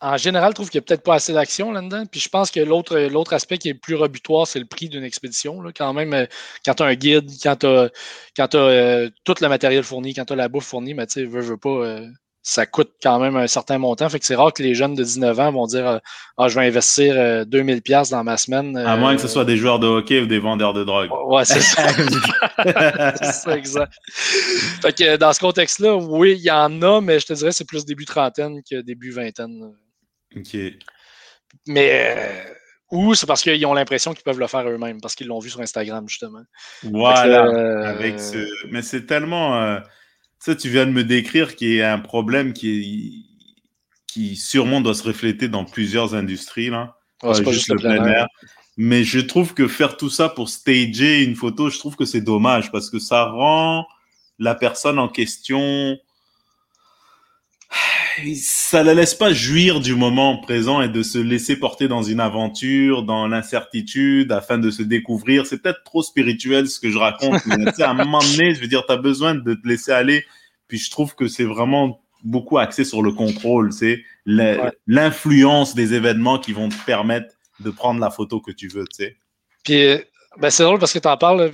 [0.02, 2.06] en général, je trouve qu'il n'y a peut-être pas assez d'action là-dedans.
[2.06, 4.90] Puis je pense que l'autre, l'autre aspect qui est le plus rebutoire, c'est le prix
[4.90, 5.62] d'une expédition.
[5.62, 5.72] Là.
[5.76, 6.26] Quand même, euh,
[6.66, 7.90] quand tu as un guide, quand tu as,
[8.36, 11.26] quand euh, tout le matériel fourni, quand tu as la bouffe fournie, mais tu sais,
[11.26, 12.08] veux, veux pas, euh,
[12.48, 14.08] ça coûte quand même un certain montant.
[14.08, 16.00] Fait que c'est rare que les jeunes de 19 ans vont dire
[16.38, 18.78] Ah, je vais investir 2000$ dans ma semaine.
[18.78, 21.10] à moins que ce soit des joueurs de hockey ou des vendeurs de drogue.
[21.26, 21.88] Ouais, c'est ça.
[23.16, 23.94] c'est ça, exact.
[24.82, 27.68] Fait que dans ce contexte-là, oui, il y en a, mais je te dirais c'est
[27.68, 29.74] plus début trentaine que début vingtaine.
[30.36, 30.56] OK.
[31.66, 32.16] Mais.
[32.16, 32.44] Euh,
[32.92, 35.50] ou c'est parce qu'ils ont l'impression qu'ils peuvent le faire eux-mêmes, parce qu'ils l'ont vu
[35.50, 36.44] sur Instagram, justement.
[36.84, 37.48] Voilà.
[37.48, 38.16] Euh,
[38.70, 39.60] mais c'est tellement.
[39.60, 39.80] Euh,
[40.40, 43.26] ça, tu viens de me décrire qu'il y a un problème qui,
[44.08, 46.98] qui sûrement doit se refléter dans plusieurs industries, là.
[47.20, 48.28] pas juste, le plein air.
[48.78, 52.22] Mais je trouve que faire tout ça pour stager une photo, je trouve que c'est
[52.22, 53.86] dommage parce que ça rend
[54.38, 55.98] la personne en question
[58.36, 62.04] ça ne la laisse pas jouir du moment présent et de se laisser porter dans
[62.04, 65.46] une aventure, dans l'incertitude, afin de se découvrir.
[65.46, 68.68] C'est peut-être trop spirituel ce que je raconte, mais à un moment donné, je veux
[68.68, 70.26] dire, tu as besoin de te laisser aller.
[70.68, 76.40] Puis je trouve que c'est vraiment beaucoup axé sur le contrôle, c'est l'influence des événements
[76.40, 79.18] qui vont te permettre de prendre la photo que tu veux, tu sais.
[79.64, 79.98] Puis,
[80.40, 81.52] ben c'est drôle parce que tu en parles,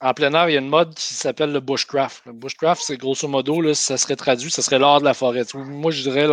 [0.00, 2.22] en plein air, il y a une mode qui s'appelle le bushcraft.
[2.26, 5.42] Le bushcraft, c'est grosso modo, là, ça serait traduit, ça serait l'art de la forêt.
[5.54, 6.26] Moi, je dirais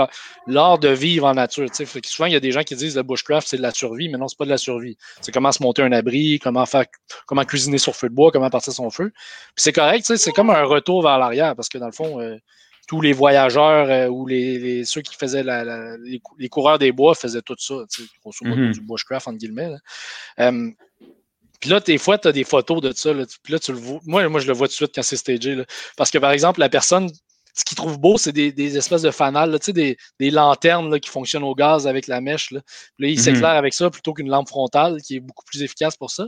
[0.48, 1.68] l'art de vivre en nature.
[1.74, 4.10] souvent, il y a des gens qui disent que le bushcraft, c'est de la survie,
[4.10, 4.98] mais non, c'est pas de la survie.
[5.22, 6.86] C'est comment se monter un abri, comment faire,
[7.26, 9.14] comment cuisiner sur feu de bois, comment partir son feu.
[9.56, 12.36] c'est correct, c'est comme un retour vers l'arrière, parce que dans le fond, euh,
[12.88, 17.56] tous les voyageurs euh, ou les, ceux qui faisaient les, coureurs des bois faisaient tout
[17.58, 17.76] ça,
[18.22, 18.74] grosso modo, mm-hmm.
[18.74, 19.72] du bushcraft, entre guillemets.
[21.64, 23.14] Puis là, des fois, tu as des photos de ça.
[23.14, 24.02] Là, puis là, tu le vois.
[24.04, 25.56] Moi, moi, je le vois tout de suite quand c'est stagé.
[25.56, 25.64] Là.
[25.96, 27.10] Parce que, par exemple, la personne,
[27.54, 31.46] ce qu'il trouve beau, c'est des, espèces de fanales, des, des lanternes là, qui fonctionnent
[31.46, 32.52] au gaz avec la mèche.
[32.52, 32.60] Là,
[33.00, 33.24] là il mhm.
[33.24, 36.28] s'éclaire avec ça plutôt qu'une lampe frontale qui est beaucoup plus efficace pour ça.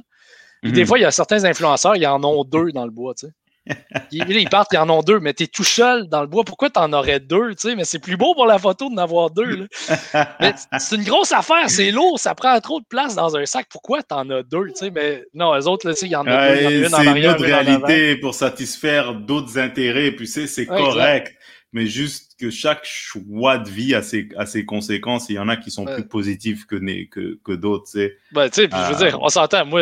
[0.61, 0.87] Puis des mhm.
[0.87, 3.13] fois, il y a certains influenceurs, ils en ont deux dans le bois.
[3.13, 3.25] Tu
[3.67, 3.75] sais
[4.11, 6.43] ils, partent, ils en ont deux, mais tu es tout seul dans le bois.
[6.43, 7.55] Pourquoi tu en aurais deux?
[7.75, 9.67] Mais c'est plus beau pour la photo d'en avoir deux.
[10.79, 13.67] c'est une grosse affaire, c'est lourd, ça prend trop de place dans un sac.
[13.69, 14.67] Pourquoi tu en as deux?
[14.93, 16.83] Mais non, les autres, il y en a deux.
[16.83, 20.11] une C'est une autre réalité pour satisfaire d'autres intérêts.
[20.11, 21.35] Puis c'est correct.
[21.73, 25.27] Mais juste que chaque choix de vie a ses, a ses conséquences.
[25.27, 26.77] Il y en a qui sont plus positifs que,
[27.09, 27.89] que, que d'autres.
[28.31, 29.81] Ben, je veux euh, dire, on s'entend, moi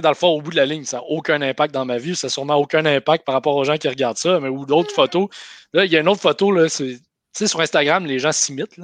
[0.00, 2.16] dans le fond, au bout de la ligne, ça n'a aucun impact dans ma vie.
[2.16, 4.40] Ça n'a sûrement aucun impact par rapport aux gens qui regardent ça.
[4.40, 5.28] Mais ou d'autres photos.
[5.72, 6.98] Là, il y a une autre photo, là, c'est.
[7.34, 8.78] sur Instagram, les gens s'imitent.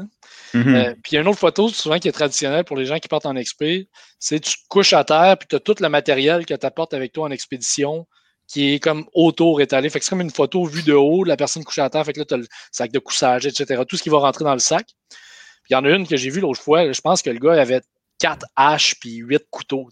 [0.55, 0.77] Mm-hmm.
[0.77, 2.99] Euh, puis il y a une autre photo, souvent qui est traditionnelle pour les gens
[2.99, 3.89] qui partent en expé.
[4.19, 6.95] C'est tu te couches à terre, puis tu as tout le matériel que tu apportes
[6.95, 8.07] avec toi en expédition
[8.49, 9.91] qui est comme autour étalé.
[9.91, 12.05] Fait que c'est comme une photo vue de haut, la personne couchée à terre.
[12.05, 13.83] Fait que là, tu as le sac de couchage, etc.
[13.87, 14.87] Tout ce qui va rentrer dans le sac.
[15.11, 16.91] Puis il y en a une que j'ai vue l'autre fois.
[16.91, 17.83] Je pense que le gars avait
[18.19, 19.89] quatre haches puis huit couteaux.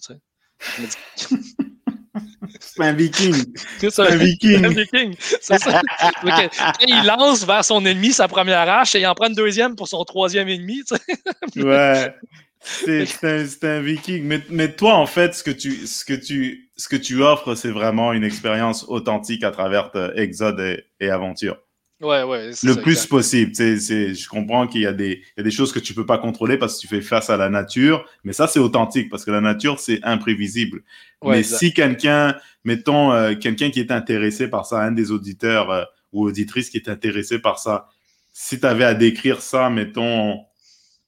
[2.61, 3.35] C'est un viking.
[3.79, 4.65] C'est un viking.
[4.65, 5.15] un viking.
[5.19, 5.81] C'est ça.
[6.87, 9.89] il lance vers son ennemi sa première hache et il en prend une deuxième pour
[9.89, 10.83] son troisième ennemi.
[11.57, 12.15] ouais.
[12.61, 14.25] C'est un, viking.
[14.25, 17.55] Mais, mais, toi, en fait, ce que tu, ce que tu, ce que tu offres,
[17.55, 21.59] c'est vraiment une expérience authentique à travers Exode et, et Aventure.
[22.01, 22.51] Ouais, ouais.
[22.63, 23.53] Le plus possible.
[23.55, 25.95] C'est, c'est, je comprends qu'il y a, des, il y a des choses que tu
[25.95, 29.09] peux pas contrôler parce que tu fais face à la nature, mais ça, c'est authentique
[29.09, 30.83] parce que la nature, c'est imprévisible.
[31.25, 35.85] mais si quelqu'un, mettons, euh, quelqu'un qui est intéressé par ça, un des auditeurs euh,
[36.13, 37.89] ou auditrices qui est intéressé par ça,
[38.33, 40.41] si tu avais à décrire ça, mettons,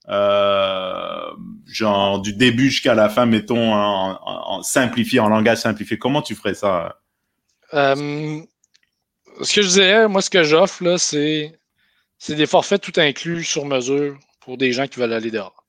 [0.09, 1.31] euh,
[1.67, 6.35] genre du début jusqu'à la fin, mettons, en, en, simplifié, en langage simplifié, comment tu
[6.35, 6.99] ferais ça?
[9.43, 11.53] Ce que je dirais, moi, ce que j'offre, c'est,
[12.29, 15.65] des forfaits tout inclus sur mesure pour des gens qui veulent aller dehors.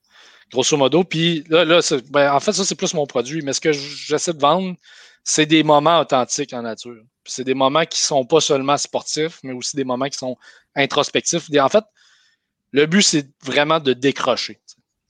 [0.51, 1.03] Grosso modo.
[1.03, 3.41] Puis là, là ben, en fait, ça, c'est plus mon produit.
[3.43, 4.75] Mais ce que j'essaie de vendre,
[5.23, 7.03] c'est des moments authentiques en nature.
[7.25, 10.35] c'est des moments qui sont pas seulement sportifs, mais aussi des moments qui sont
[10.75, 11.47] introspectifs.
[11.59, 11.83] En fait,
[12.71, 14.59] le but, c'est vraiment de décrocher.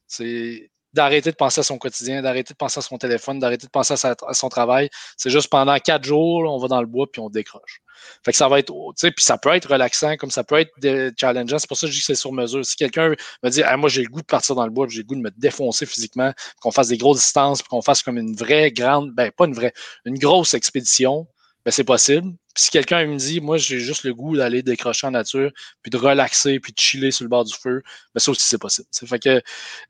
[0.07, 3.71] C'est d'arrêter de penser à son quotidien, d'arrêter de penser à son téléphone, d'arrêter de
[3.71, 4.89] penser à, son travail.
[5.17, 7.81] C'est juste pendant quatre jours, on va dans le bois puis on décroche.
[8.23, 10.59] Fait que ça va être, tu sais, puis ça peut être relaxant, comme ça peut
[10.59, 10.71] être
[11.19, 11.59] challengeant.
[11.59, 12.65] C'est pour ça que je dis que c'est sur mesure.
[12.65, 13.13] Si quelqu'un
[13.43, 15.15] me dit, ah, moi, j'ai le goût de partir dans le bois, j'ai le goût
[15.15, 19.11] de me défoncer physiquement, qu'on fasse des grosses distances, qu'on fasse comme une vraie grande,
[19.13, 19.73] ben, pas une vraie,
[20.05, 21.27] une grosse expédition,
[21.65, 22.31] ben, c'est possible.
[22.55, 25.89] Puis si quelqu'un me dit, moi, j'ai juste le goût d'aller décrocher en nature, puis
[25.89, 27.83] de relaxer, puis de chiller sur le bord du feu,
[28.13, 28.87] ben, ça aussi, c'est possible.
[28.93, 29.41] Fait que,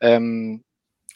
[0.03, 0.57] euh,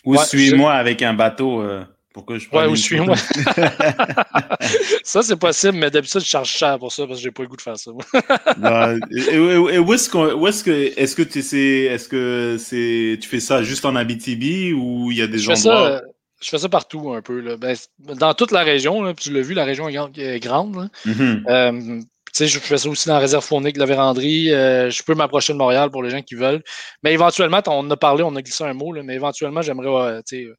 [0.05, 1.61] ou suis-moi avec un bateau.
[1.61, 1.83] Euh,
[2.13, 3.15] pour que je ouais, ou suis-moi.
[5.03, 7.49] ça, c'est possible, mais d'habitude, je charge cher pour ça parce que j'ai pas le
[7.49, 7.89] goût de faire ça.
[9.09, 13.63] et, où est-ce que, est-ce que, est-ce que tu est-ce que c'est, tu fais ça
[13.63, 15.55] juste en Abitibi ou il y a des je endroits?
[15.55, 16.01] Fais ça,
[16.39, 17.39] je fais ça partout un peu.
[17.39, 17.57] Là.
[17.57, 20.91] Ben, dans toute la région, là, puis tu l'as vu, la région est grande.
[21.07, 21.49] Mm-hmm.
[21.49, 22.01] Euh,
[22.33, 24.51] sais, je fais ça aussi dans la réserve faunique de la Vérandrie.
[24.51, 26.63] Euh, je peux m'approcher de Montréal pour les gens qui veulent.
[27.03, 30.53] Mais éventuellement, on a parlé, on a glissé un mot, là, mais éventuellement, j'aimerais euh,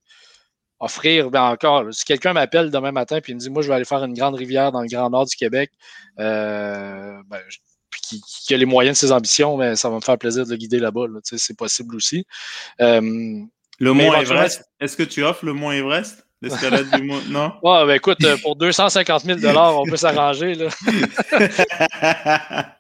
[0.79, 3.85] offrir, ben encore, si quelqu'un m'appelle demain matin et me dit, moi, je vais aller
[3.85, 5.73] faire une grande rivière dans le Grand Nord du Québec,
[6.21, 7.41] euh, ben,
[7.91, 10.51] puis qui, a les moyens de ses ambitions, ben, ça va me faire plaisir de
[10.51, 11.07] le guider là-bas.
[11.25, 12.25] c'est possible aussi.
[12.79, 13.49] le
[13.81, 16.25] Mont Everest, est-ce que tu offres le Mont Everest?
[16.43, 17.53] L'escalade du mois, non?
[17.63, 20.69] Ouais, ben écoute, euh, pour 250 000 on peut s'arranger, là.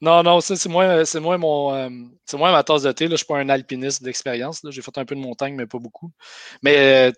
[0.00, 1.88] non, non, ça, c'est moins, c'est moins mon, euh,
[2.24, 3.12] c'est moins ma tasse de thé, là.
[3.12, 6.10] Je suis pas un alpiniste d'expérience, J'ai fait un peu de montagne, mais pas beaucoup.
[6.62, 7.12] Mais, euh,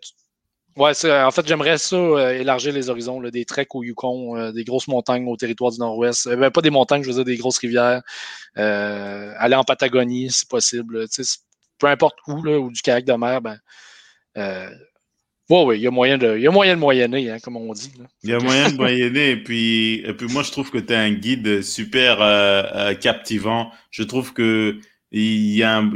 [0.76, 4.88] ouais, en fait, j'aimerais ça, élargir les horizons, là, des treks au Yukon, des grosses
[4.88, 6.28] montagnes au territoire du Nord-Ouest.
[6.34, 8.02] Ben, pas des montagnes, je veux dire des grosses rivières.
[8.56, 11.06] aller en Patagonie, si possible.
[11.78, 13.58] peu importe où, là, ou du kayak de mer, ben,
[15.48, 17.56] oui, oui, il y a moyen de, il y a moyen de moyenner, hein, comme
[17.56, 17.92] on dit.
[18.24, 20.92] Il y a moyen de moyenner, et puis, et puis moi, je trouve que tu
[20.92, 23.70] es un guide super euh, euh, captivant.
[23.90, 24.80] Je trouve que
[25.12, 25.92] il y a un,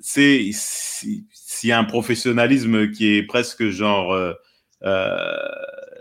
[0.00, 4.32] c'est, s'il y a un professionnalisme qui est presque genre euh,
[4.84, 5.36] euh,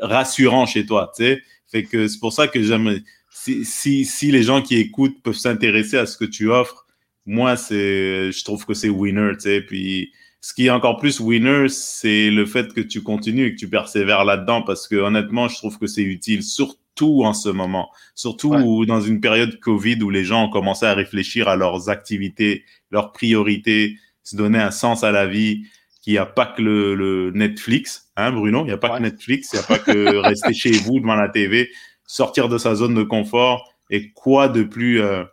[0.01, 1.41] rassurant chez toi, tu sais.
[1.69, 3.01] Fait que c'est pour ça que j'aime,
[3.31, 6.85] si, si, si les gens qui écoutent peuvent s'intéresser à ce que tu offres,
[7.25, 9.61] moi, c'est, je trouve que c'est winner, tu sais.
[9.61, 13.59] Puis, ce qui est encore plus winner, c'est le fait que tu continues et que
[13.59, 17.89] tu persévères là-dedans parce que honnêtement, je trouve que c'est utile, surtout en ce moment,
[18.15, 22.65] surtout dans une période Covid où les gens ont commencé à réfléchir à leurs activités,
[22.91, 25.63] leurs priorités, se donner un sens à la vie,
[26.01, 29.49] qu'il n'y a pas que le, Netflix, hein Bruno, il n'y a pas que Netflix,
[29.53, 31.69] il n'y a pas que rester chez vous devant la TV,
[32.05, 35.23] sortir de sa zone de confort et quoi de plus, euh,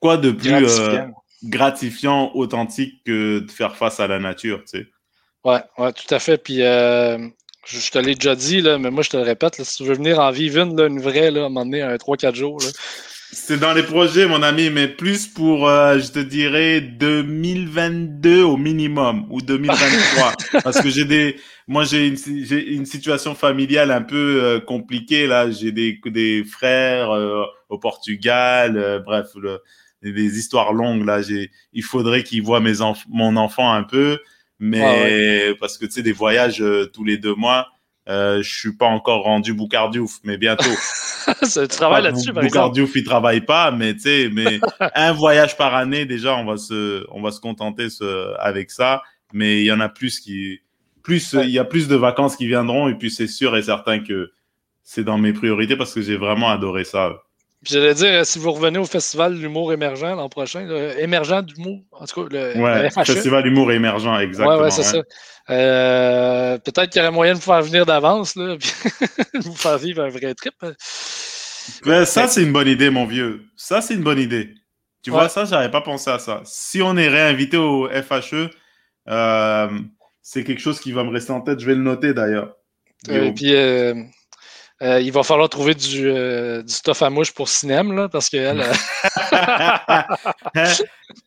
[0.00, 0.66] quoi de plus
[1.44, 4.86] gratifiant, authentique que de faire face à la nature, tu sais.
[5.44, 6.36] Ouais, ouais, tout à fait.
[6.36, 7.18] Puis euh,
[7.66, 9.94] je, te l'ai déjà dit, là, mais moi je te le répète, si tu veux
[9.94, 12.60] venir en vivre une, une vraie, là, à un moment donné, un 3-4 jours.
[13.32, 18.56] C'est dans les projets, mon ami, mais plus pour, euh, je te dirais, 2022 au
[18.56, 20.32] minimum ou 2023.
[20.64, 21.36] parce que j'ai des,
[21.68, 25.48] moi j'ai une, une, situation familiale un peu euh, compliquée là.
[25.48, 27.10] J'ai des, des frères
[27.68, 29.28] au Portugal, bref.
[29.36, 29.62] Le,
[30.02, 31.22] des histoires longues là.
[31.22, 32.74] J'ai, il faudrait qu'il voit mes
[33.08, 34.18] mon enfant un peu,
[34.58, 37.68] mais parce que tu sais des voyages euh, tous les deux mois.
[38.08, 40.64] Euh, je suis pas encore rendu Boucardiouf, mais bientôt.
[41.42, 44.58] tu travailles là-dessus, par Boucardiouf, il travaille pas, mais tu sais, mais
[44.94, 49.02] un voyage par année, déjà, on va se, on va se contenter ce, avec ça.
[49.32, 50.60] Mais il y en a plus qui,
[51.02, 54.00] plus, il y a plus de vacances qui viendront, et puis c'est sûr et certain
[54.00, 54.32] que
[54.82, 57.22] c'est dans mes priorités parce que j'ai vraiment adoré ça.
[57.62, 60.66] J'allais dire, si vous revenez au Festival de l'humour émergent l'an prochain,
[60.98, 63.04] émergent d'humour, en tout cas, le, ouais, e.
[63.04, 64.56] Festival d'humour émergent, exactement.
[64.56, 65.02] Ouais, ouais, c'est ça.
[65.50, 68.72] Euh, peut-être qu'il y aurait moyen de vous faire venir d'avance, là, puis
[69.40, 70.54] vous faire vivre un vrai trip.
[71.84, 73.42] Ben, ça, c'est une bonne idée, mon vieux.
[73.56, 74.54] Ça, c'est une bonne idée.
[75.02, 76.40] Tu vois, ça, j'avais pas pensé à ça.
[76.44, 78.50] Si on est réinvité au FHE,
[80.22, 81.60] c'est quelque chose qui va me rester en tête.
[81.60, 82.56] Je vais le noter d'ailleurs.
[83.10, 83.52] Et puis,
[84.82, 88.30] euh, il va falloir trouver du, euh, du stuff à mouche pour cinéma, là, parce
[88.30, 88.64] qu'elle.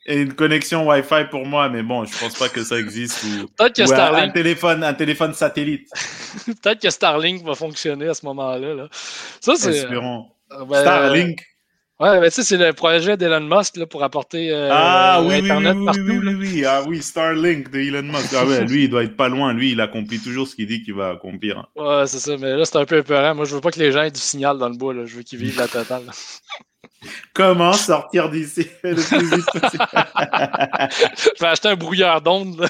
[0.05, 3.23] Et une connexion Wi-Fi pour moi, mais bon, je pense pas que ça existe.
[3.23, 4.29] Ou, Peut-être que Starlink.
[4.29, 5.87] Un, téléphone, un téléphone satellite.
[6.63, 8.73] Peut-être que Starlink va fonctionner à ce moment-là.
[8.73, 8.87] Là.
[9.39, 9.77] Ça, c'est.
[9.77, 10.29] Espérons.
[10.49, 11.41] Ben, Starlink.
[12.03, 15.35] Ouais, mais tu sais, c'est le projet d'Elon Musk là, pour apporter euh, ah, oui,
[15.35, 16.01] Internet oui, partout.
[16.01, 18.33] Oui, oui, oui, ah oui, Starlink de Elon Musk.
[18.35, 19.53] Ah ouais, lui, il doit être pas loin.
[19.53, 21.65] Lui, il accomplit toujours ce qu'il dit qu'il va accomplir.
[21.77, 22.35] Ouais, c'est ça.
[22.37, 23.33] Mais là, c'est un peu épeurant.
[23.35, 24.93] Moi, je veux pas que les gens aient du signal dans le bois.
[24.93, 25.05] Là.
[25.05, 26.03] Je veux qu'ils vivent la totale.
[27.33, 28.67] Comment sortir d'ici?
[28.83, 29.85] Le plus vite possible?
[31.37, 32.67] je vais acheter un brouilleur d'ondes.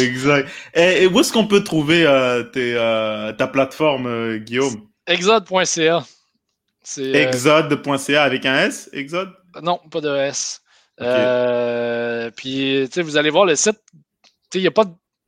[0.00, 0.48] exact.
[0.74, 4.74] Et, où est-ce qu'on peut trouver euh, tes, euh, ta plateforme, Guillaume?
[5.06, 6.04] Exode.ca.
[6.98, 9.32] Euh, Exode.ca avec un S, Exode?
[9.62, 10.60] Non, pas de S.
[11.00, 13.80] Euh, puis, vous allez voir le site.
[14.54, 14.84] Il n'y a pas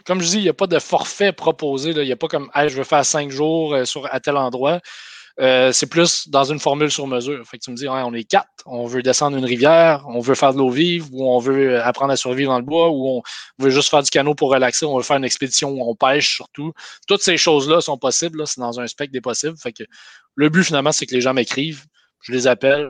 [0.08, 1.90] comme je dis, il n'y a pas de forfait proposé.
[1.90, 4.80] Il n'y a pas comme je veux faire cinq jours euh, sur, à tel endroit.
[5.38, 7.44] C'est plus dans une formule sur mesure.
[7.62, 10.58] Tu me dis, on est quatre, on veut descendre une rivière, on veut faire de
[10.58, 13.22] l'eau vive, ou on veut apprendre à survivre dans le bois, ou on
[13.58, 16.34] veut juste faire du canot pour relaxer, on veut faire une expédition où on pêche
[16.34, 16.72] surtout.
[17.06, 18.46] Toutes ces choses-là sont possibles.
[18.46, 19.56] C'est dans un spectre des possibles.
[20.34, 21.84] Le but, finalement, c'est que les gens m'écrivent,
[22.20, 22.88] je les appelle,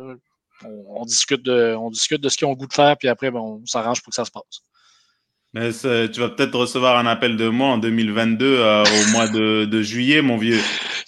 [0.65, 3.31] on, discute, de, on discute de ce qu'ils ont le goût de faire, puis après,
[3.31, 4.63] ben, on s'arrange pour que ça se passe.
[5.59, 9.83] Mais tu vas peut-être recevoir un appel de moi en 2022 euh, au mois de,
[9.83, 10.61] juillet, mon vieux.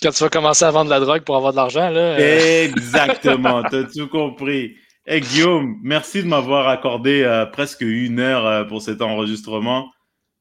[0.03, 2.19] Quand tu vas commencer à vendre de la drogue pour avoir de l'argent, là.
[2.19, 2.65] Euh.
[2.65, 4.77] Exactement, tu as tout compris.
[5.07, 9.91] Hey Guillaume, merci de m'avoir accordé euh, presque une heure pour cet enregistrement.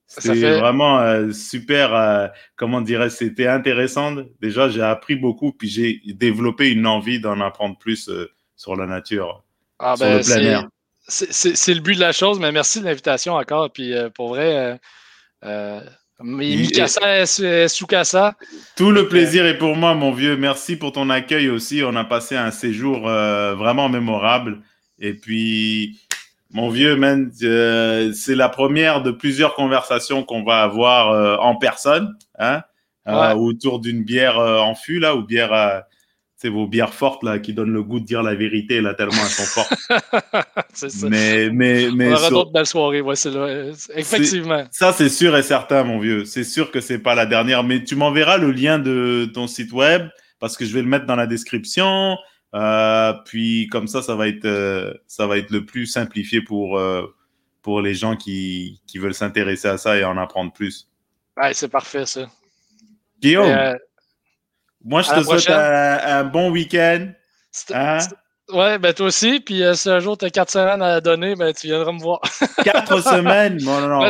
[0.10, 4.16] C'était vraiment euh, super, euh, comment dirais c'était intéressant.
[4.41, 8.88] Déjà, j'ai appris beaucoup, puis j'ai développé une envie d'en apprendre plus euh, sur la
[8.88, 9.43] nature,
[9.78, 10.68] ah, sur ben, le plein air.
[11.10, 13.72] C'est le but de la chose, mais merci de l'invitation encore.
[13.72, 14.80] Puis pour vrai,
[16.22, 17.26] Mikasa
[17.68, 18.36] Sukasa.
[18.76, 20.38] Tout le plaisir est pour moi, mon vieux.
[20.38, 21.82] Merci pour ton accueil aussi.
[21.84, 24.62] On a passé un séjour vraiment mémorable.
[24.99, 25.99] Et puis,
[26.51, 31.55] mon vieux, man, euh, c'est la première de plusieurs conversations qu'on va avoir euh, en
[31.55, 32.64] personne, hein,
[33.07, 35.84] euh, autour d'une bière en fût, là, ou bière,
[36.42, 39.22] c'est vos bières fortes, là, qui donnent le goût de dire la vérité, là, tellement
[39.22, 39.74] elles sont fortes.
[40.74, 41.10] c'est ça.
[41.10, 42.08] Mais, mais, mais.
[42.08, 43.30] On aura d'autres belles soirées, ouais, c'est
[43.94, 44.64] Effectivement.
[44.72, 46.24] Ça, c'est sûr et certain, mon vieux.
[46.24, 49.74] C'est sûr que c'est pas la dernière, mais tu m'enverras le lien de ton site
[49.74, 50.08] web,
[50.40, 52.16] parce que je vais le mettre dans la description.
[52.56, 56.80] Euh, puis comme ça, ça va être, euh, ça va être le plus simplifié pour,
[56.80, 57.06] euh,
[57.62, 60.88] pour les gens qui, qui veulent s'intéresser à ça et en apprendre plus.
[61.36, 62.30] Ouais, c'est parfait ça.
[63.22, 63.78] Guillaume,
[64.84, 67.08] moi je te souhaite un, bon week-end.
[67.74, 68.00] Hein?
[68.52, 69.40] Ouais, ben toi aussi.
[69.40, 72.00] Puis euh, si un jour tu as quatre semaines à donner, ben tu viendras me
[72.00, 72.20] voir.
[72.64, 73.60] quatre semaines?
[73.62, 74.10] Non, non, non,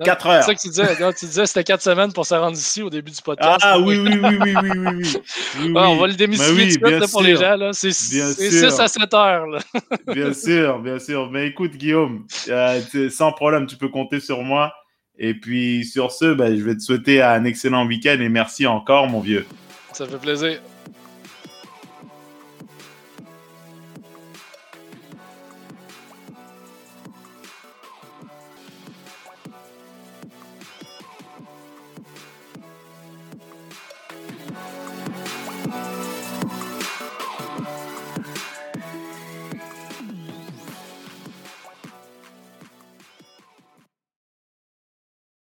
[0.00, 0.42] quatre, heures.
[0.42, 1.12] C'est ça que tu disais.
[1.18, 3.60] tu disais que c'était quatre semaines pour se rendre ici au début du podcast.
[3.62, 5.16] Ah oui, oui, oui, oui, oui, oui.
[5.60, 5.72] oui.
[5.76, 7.56] on va le démystifier oui, pour les gens.
[7.56, 7.72] Là.
[7.72, 9.46] C'est, 6 à 7 heures.
[9.46, 9.58] Là.
[10.14, 11.30] bien sûr, bien sûr.
[11.30, 14.72] Mais écoute, Guillaume, euh, sans problème, tu peux compter sur moi.
[15.16, 19.06] Et puis sur ce, ben, je vais te souhaiter un excellent week-end et merci encore,
[19.08, 19.46] mon vieux.
[19.94, 20.60] Ça fait plaisir.